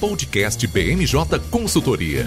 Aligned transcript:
Podcast 0.00 0.66
BMJ 0.66 1.38
Consultoria. 1.50 2.24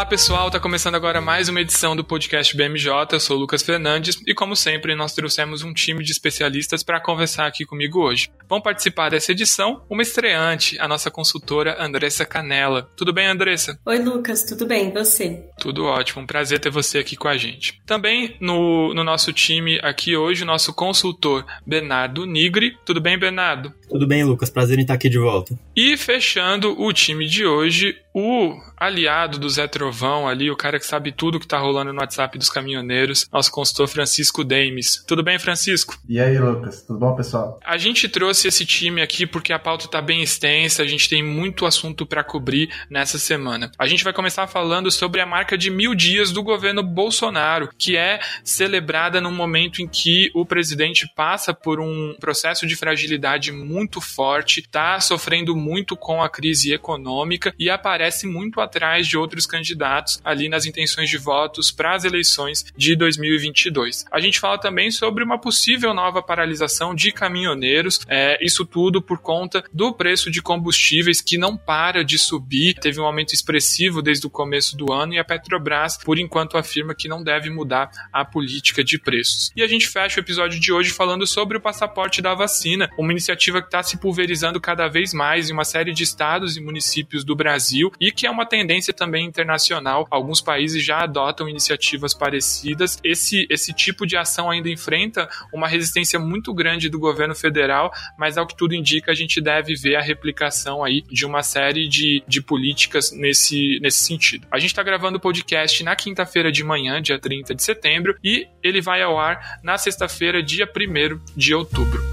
Olá 0.00 0.06
pessoal, 0.06 0.50
tá 0.50 0.58
começando 0.58 0.94
agora 0.94 1.20
mais 1.20 1.50
uma 1.50 1.60
edição 1.60 1.94
do 1.94 2.02
podcast 2.02 2.56
BMJ. 2.56 2.90
Eu 3.12 3.20
sou 3.20 3.36
o 3.36 3.40
Lucas 3.40 3.62
Fernandes 3.62 4.18
e, 4.26 4.32
como 4.32 4.56
sempre, 4.56 4.94
nós 4.94 5.12
trouxemos 5.12 5.62
um 5.62 5.74
time 5.74 6.02
de 6.02 6.10
especialistas 6.10 6.82
para 6.82 6.98
conversar 6.98 7.46
aqui 7.46 7.66
comigo 7.66 8.00
hoje. 8.00 8.30
Vão 8.48 8.62
participar 8.62 9.10
dessa 9.10 9.32
edição 9.32 9.82
uma 9.90 10.00
estreante, 10.00 10.78
a 10.80 10.88
nossa 10.88 11.10
consultora 11.10 11.76
Andressa 11.78 12.24
Canela. 12.24 12.88
Tudo 12.96 13.12
bem, 13.12 13.26
Andressa? 13.26 13.78
Oi, 13.84 13.98
Lucas, 13.98 14.42
tudo 14.42 14.64
bem? 14.64 14.88
E 14.88 14.90
você? 14.90 15.44
Tudo 15.58 15.84
ótimo, 15.84 16.22
um 16.22 16.26
prazer 16.26 16.58
ter 16.58 16.70
você 16.70 16.96
aqui 16.96 17.14
com 17.14 17.28
a 17.28 17.36
gente. 17.36 17.78
Também 17.84 18.38
no, 18.40 18.94
no 18.94 19.04
nosso 19.04 19.34
time 19.34 19.78
aqui 19.82 20.16
hoje, 20.16 20.44
o 20.44 20.46
nosso 20.46 20.72
consultor 20.72 21.44
Bernardo 21.66 22.24
Nigri. 22.24 22.74
Tudo 22.86 23.02
bem, 23.02 23.18
Bernardo? 23.18 23.70
Tudo 23.86 24.06
bem, 24.06 24.24
Lucas, 24.24 24.48
prazer 24.48 24.78
em 24.78 24.82
estar 24.82 24.94
aqui 24.94 25.10
de 25.10 25.18
volta. 25.18 25.58
E 25.76 25.94
fechando 25.98 26.80
o 26.80 26.90
time 26.90 27.26
de 27.26 27.44
hoje, 27.44 27.94
o 28.12 28.60
aliado 28.76 29.38
do 29.38 29.48
Zé 29.48 29.68
Trovão 29.68 30.26
ali, 30.26 30.50
o 30.50 30.56
cara 30.56 30.78
que 30.78 30.86
sabe 30.86 31.12
tudo 31.12 31.38
que 31.38 31.46
tá 31.46 31.58
rolando 31.58 31.92
no 31.92 32.00
WhatsApp 32.00 32.38
dos 32.38 32.48
caminhoneiros, 32.48 33.28
nosso 33.32 33.52
consultor 33.52 33.88
Francisco 33.88 34.42
Demes. 34.42 35.04
Tudo 35.06 35.22
bem, 35.22 35.38
Francisco? 35.38 35.96
E 36.08 36.18
aí, 36.18 36.38
Lucas? 36.38 36.82
Tudo 36.82 36.98
bom, 36.98 37.14
pessoal? 37.14 37.58
A 37.64 37.76
gente 37.76 38.08
trouxe 38.08 38.48
esse 38.48 38.64
time 38.64 39.02
aqui 39.02 39.26
porque 39.26 39.52
a 39.52 39.58
pauta 39.58 39.86
tá 39.86 40.00
bem 40.00 40.22
extensa, 40.22 40.82
a 40.82 40.86
gente 40.86 41.08
tem 41.08 41.22
muito 41.22 41.66
assunto 41.66 42.06
para 42.06 42.24
cobrir 42.24 42.70
nessa 42.88 43.18
semana. 43.18 43.70
A 43.78 43.86
gente 43.86 44.02
vai 44.02 44.12
começar 44.12 44.46
falando 44.46 44.90
sobre 44.90 45.20
a 45.20 45.26
marca 45.26 45.56
de 45.56 45.70
mil 45.70 45.94
dias 45.94 46.32
do 46.32 46.42
governo 46.42 46.82
Bolsonaro, 46.82 47.68
que 47.78 47.96
é 47.96 48.18
celebrada 48.42 49.20
num 49.20 49.32
momento 49.32 49.82
em 49.82 49.86
que 49.86 50.30
o 50.34 50.44
presidente 50.44 51.06
passa 51.14 51.52
por 51.52 51.80
um 51.80 52.16
processo 52.18 52.66
de 52.66 52.74
fragilidade 52.74 53.52
muito 53.52 54.00
forte, 54.00 54.62
tá 54.62 54.98
sofrendo 55.00 55.54
muito 55.54 55.96
com 55.96 56.22
a 56.22 56.28
crise 56.28 56.72
econômica 56.72 57.54
e 57.58 57.68
aparece 57.68 57.99
muito 58.26 58.60
atrás 58.60 59.06
de 59.06 59.16
outros 59.16 59.46
candidatos 59.46 60.20
ali 60.24 60.48
nas 60.48 60.66
intenções 60.66 61.08
de 61.08 61.18
votos 61.18 61.70
para 61.70 61.94
as 61.94 62.04
eleições 62.04 62.64
de 62.76 62.96
2022. 62.96 64.04
A 64.10 64.20
gente 64.20 64.40
fala 64.40 64.58
também 64.58 64.90
sobre 64.90 65.24
uma 65.24 65.38
possível 65.38 65.92
nova 65.92 66.22
paralisação 66.22 66.94
de 66.94 67.12
caminhoneiros, 67.12 68.00
é, 68.08 68.38
isso 68.44 68.64
tudo 68.64 69.02
por 69.02 69.18
conta 69.18 69.64
do 69.72 69.92
preço 69.92 70.30
de 70.30 70.40
combustíveis 70.40 71.20
que 71.20 71.36
não 71.36 71.56
para 71.56 72.04
de 72.04 72.18
subir, 72.18 72.74
teve 72.74 73.00
um 73.00 73.04
aumento 73.04 73.34
expressivo 73.34 74.02
desde 74.02 74.26
o 74.26 74.30
começo 74.30 74.76
do 74.76 74.92
ano 74.92 75.14
e 75.14 75.18
a 75.18 75.24
Petrobras, 75.24 75.98
por 75.98 76.18
enquanto, 76.18 76.56
afirma 76.56 76.94
que 76.94 77.08
não 77.08 77.22
deve 77.22 77.50
mudar 77.50 77.90
a 78.12 78.24
política 78.24 78.82
de 78.82 78.98
preços. 78.98 79.52
E 79.54 79.62
a 79.62 79.66
gente 79.66 79.88
fecha 79.88 80.20
o 80.20 80.22
episódio 80.22 80.58
de 80.60 80.72
hoje 80.72 80.90
falando 80.90 81.26
sobre 81.26 81.56
o 81.56 81.60
passaporte 81.60 82.22
da 82.22 82.34
vacina, 82.34 82.90
uma 82.96 83.12
iniciativa 83.12 83.60
que 83.60 83.68
está 83.68 83.82
se 83.82 83.98
pulverizando 83.98 84.60
cada 84.60 84.88
vez 84.88 85.12
mais 85.12 85.50
em 85.50 85.52
uma 85.52 85.64
série 85.64 85.92
de 85.92 86.02
estados 86.02 86.56
e 86.56 86.60
municípios 86.60 87.24
do 87.24 87.34
Brasil 87.34 87.89
e 88.00 88.10
que 88.12 88.26
é 88.26 88.30
uma 88.30 88.46
tendência 88.46 88.92
também 88.92 89.26
internacional. 89.26 90.06
Alguns 90.10 90.40
países 90.40 90.84
já 90.84 91.00
adotam 91.00 91.48
iniciativas 91.48 92.14
parecidas. 92.14 92.98
Esse, 93.02 93.46
esse 93.50 93.72
tipo 93.72 94.06
de 94.06 94.16
ação 94.16 94.50
ainda 94.50 94.68
enfrenta 94.68 95.28
uma 95.52 95.68
resistência 95.68 96.18
muito 96.18 96.52
grande 96.52 96.88
do 96.88 96.98
governo 96.98 97.34
federal, 97.34 97.92
mas 98.18 98.36
ao 98.36 98.46
que 98.46 98.56
tudo 98.56 98.74
indica, 98.74 99.12
a 99.12 99.14
gente 99.14 99.40
deve 99.40 99.74
ver 99.74 99.96
a 99.96 100.02
replicação 100.02 100.84
aí 100.84 101.02
de 101.02 101.24
uma 101.24 101.42
série 101.42 101.88
de, 101.88 102.22
de 102.26 102.42
políticas 102.42 103.12
nesse, 103.12 103.78
nesse 103.80 104.04
sentido. 104.04 104.46
A 104.50 104.58
gente 104.58 104.70
está 104.70 104.82
gravando 104.82 105.18
o 105.18 105.20
podcast 105.20 105.82
na 105.84 105.94
quinta-feira 105.96 106.50
de 106.50 106.64
manhã, 106.64 107.00
dia 107.00 107.18
30 107.18 107.54
de 107.54 107.62
setembro, 107.62 108.16
e 108.22 108.46
ele 108.62 108.80
vai 108.80 109.02
ao 109.02 109.18
ar 109.18 109.60
na 109.62 109.78
sexta-feira, 109.78 110.42
dia 110.42 110.66
1 110.66 111.20
de 111.36 111.54
outubro. 111.54 112.09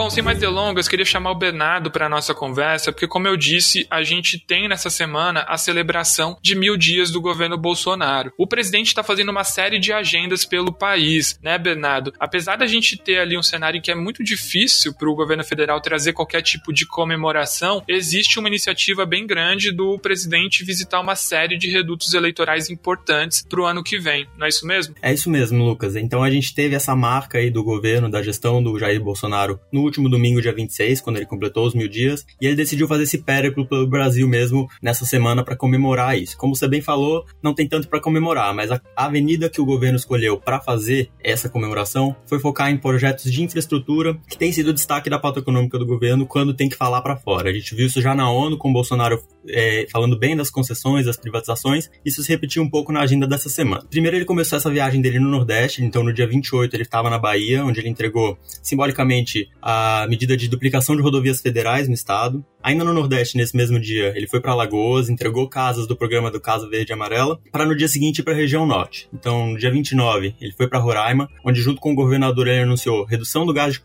Bom, 0.00 0.08
sem 0.08 0.22
mais 0.22 0.38
delongas, 0.38 0.88
queria 0.88 1.04
chamar 1.04 1.30
o 1.30 1.34
Bernardo 1.34 1.90
para 1.90 2.06
a 2.06 2.08
nossa 2.08 2.32
conversa, 2.32 2.90
porque, 2.90 3.06
como 3.06 3.28
eu 3.28 3.36
disse, 3.36 3.86
a 3.90 4.02
gente 4.02 4.38
tem 4.38 4.66
nessa 4.66 4.88
semana 4.88 5.44
a 5.46 5.58
celebração 5.58 6.38
de 6.40 6.54
mil 6.54 6.74
dias 6.74 7.10
do 7.10 7.20
governo 7.20 7.58
Bolsonaro. 7.58 8.32
O 8.38 8.46
presidente 8.46 8.86
está 8.86 9.02
fazendo 9.02 9.28
uma 9.28 9.44
série 9.44 9.78
de 9.78 9.92
agendas 9.92 10.42
pelo 10.42 10.72
país, 10.72 11.38
né, 11.42 11.58
Bernardo? 11.58 12.14
Apesar 12.18 12.56
da 12.56 12.66
gente 12.66 12.96
ter 12.96 13.18
ali 13.18 13.36
um 13.36 13.42
cenário 13.42 13.82
que 13.82 13.90
é 13.90 13.94
muito 13.94 14.24
difícil 14.24 14.94
para 14.94 15.06
o 15.06 15.14
governo 15.14 15.44
federal 15.44 15.78
trazer 15.82 16.14
qualquer 16.14 16.40
tipo 16.40 16.72
de 16.72 16.86
comemoração, 16.86 17.84
existe 17.86 18.38
uma 18.38 18.48
iniciativa 18.48 19.04
bem 19.04 19.26
grande 19.26 19.70
do 19.70 19.98
presidente 19.98 20.64
visitar 20.64 20.98
uma 21.00 21.14
série 21.14 21.58
de 21.58 21.68
redutos 21.68 22.14
eleitorais 22.14 22.70
importantes 22.70 23.44
para 23.46 23.60
o 23.60 23.66
ano 23.66 23.84
que 23.84 23.98
vem, 23.98 24.26
não 24.38 24.46
é 24.46 24.48
isso 24.48 24.66
mesmo? 24.66 24.94
É 25.02 25.12
isso 25.12 25.28
mesmo, 25.28 25.62
Lucas. 25.62 25.94
Então 25.94 26.22
a 26.22 26.30
gente 26.30 26.54
teve 26.54 26.74
essa 26.74 26.96
marca 26.96 27.36
aí 27.36 27.50
do 27.50 27.62
governo, 27.62 28.10
da 28.10 28.22
gestão 28.22 28.62
do 28.62 28.78
Jair 28.78 28.98
Bolsonaro 28.98 29.60
no 29.70 29.89
último 29.90 30.08
domingo, 30.08 30.40
dia 30.40 30.54
26, 30.54 31.00
quando 31.00 31.16
ele 31.16 31.26
completou 31.26 31.66
os 31.66 31.74
mil 31.74 31.88
dias, 31.88 32.24
e 32.40 32.46
ele 32.46 32.56
decidiu 32.56 32.88
fazer 32.88 33.02
esse 33.02 33.18
périplo 33.18 33.66
pelo 33.66 33.86
Brasil 33.86 34.26
mesmo 34.26 34.68
nessa 34.82 35.04
semana 35.04 35.44
para 35.44 35.56
comemorar 35.56 36.16
isso. 36.16 36.36
Como 36.36 36.54
você 36.54 36.66
bem 36.66 36.80
falou, 36.80 37.26
não 37.42 37.52
tem 37.52 37.68
tanto 37.68 37.88
para 37.88 38.00
comemorar, 38.00 38.54
mas 38.54 38.70
a 38.70 38.80
avenida 38.96 39.50
que 39.50 39.60
o 39.60 39.64
governo 39.64 39.96
escolheu 39.96 40.38
para 40.38 40.60
fazer 40.60 41.10
essa 41.22 41.48
comemoração 41.48 42.16
foi 42.26 42.38
focar 42.38 42.70
em 42.70 42.76
projetos 42.76 43.30
de 43.30 43.42
infraestrutura, 43.42 44.16
que 44.28 44.38
tem 44.38 44.52
sido 44.52 44.72
destaque 44.72 45.10
da 45.10 45.18
pauta 45.18 45.40
econômica 45.40 45.78
do 45.78 45.86
governo 45.86 46.26
quando 46.26 46.54
tem 46.54 46.68
que 46.68 46.76
falar 46.76 47.02
para 47.02 47.16
fora. 47.16 47.50
A 47.50 47.52
gente 47.52 47.74
viu 47.74 47.86
isso 47.86 48.00
já 48.00 48.14
na 48.14 48.30
ONU, 48.30 48.56
com 48.56 48.70
o 48.70 48.72
Bolsonaro 48.72 49.20
é, 49.48 49.86
falando 49.90 50.18
bem 50.18 50.36
das 50.36 50.50
concessões, 50.50 51.06
das 51.06 51.16
privatizações, 51.16 51.90
isso 52.04 52.22
se 52.22 52.28
repetiu 52.28 52.62
um 52.62 52.70
pouco 52.70 52.92
na 52.92 53.00
agenda 53.00 53.26
dessa 53.26 53.48
semana. 53.48 53.84
Primeiro 53.90 54.16
ele 54.16 54.24
começou 54.24 54.56
essa 54.56 54.70
viagem 54.70 55.00
dele 55.00 55.18
no 55.18 55.28
Nordeste, 55.28 55.82
então 55.84 56.02
no 56.02 56.12
dia 56.12 56.26
28 56.26 56.74
ele 56.74 56.82
estava 56.82 57.10
na 57.10 57.18
Bahia, 57.18 57.64
onde 57.64 57.80
ele 57.80 57.88
entregou 57.88 58.38
simbolicamente 58.62 59.48
a 59.60 59.69
medida 60.08 60.36
de 60.36 60.48
duplicação 60.48 60.96
de 60.96 61.02
rodovias 61.02 61.40
federais 61.40 61.88
no 61.88 61.94
estado. 61.94 62.44
Ainda 62.62 62.84
no 62.84 62.92
Nordeste, 62.92 63.36
nesse 63.36 63.56
mesmo 63.56 63.80
dia, 63.80 64.12
ele 64.14 64.26
foi 64.26 64.40
para 64.40 64.52
Alagoas, 64.52 65.08
entregou 65.08 65.48
casas 65.48 65.86
do 65.86 65.96
programa 65.96 66.30
do 66.30 66.40
Casa 66.40 66.68
Verde 66.68 66.92
e 66.92 66.94
Amarela, 66.94 67.40
para 67.50 67.64
no 67.64 67.76
dia 67.76 67.88
seguinte 67.88 68.18
ir 68.18 68.22
para 68.22 68.34
a 68.34 68.36
região 68.36 68.66
norte. 68.66 69.08
Então, 69.12 69.52
no 69.52 69.58
dia 69.58 69.70
29, 69.70 70.34
ele 70.40 70.52
foi 70.52 70.68
para 70.68 70.78
Roraima, 70.78 71.28
onde 71.44 71.60
junto 71.60 71.80
com 71.80 71.92
o 71.92 71.94
governador 71.94 72.48
ele 72.48 72.62
anunciou 72.62 73.04
redução 73.04 73.46
do 73.46 73.52
gás 73.52 73.74
de, 73.74 73.82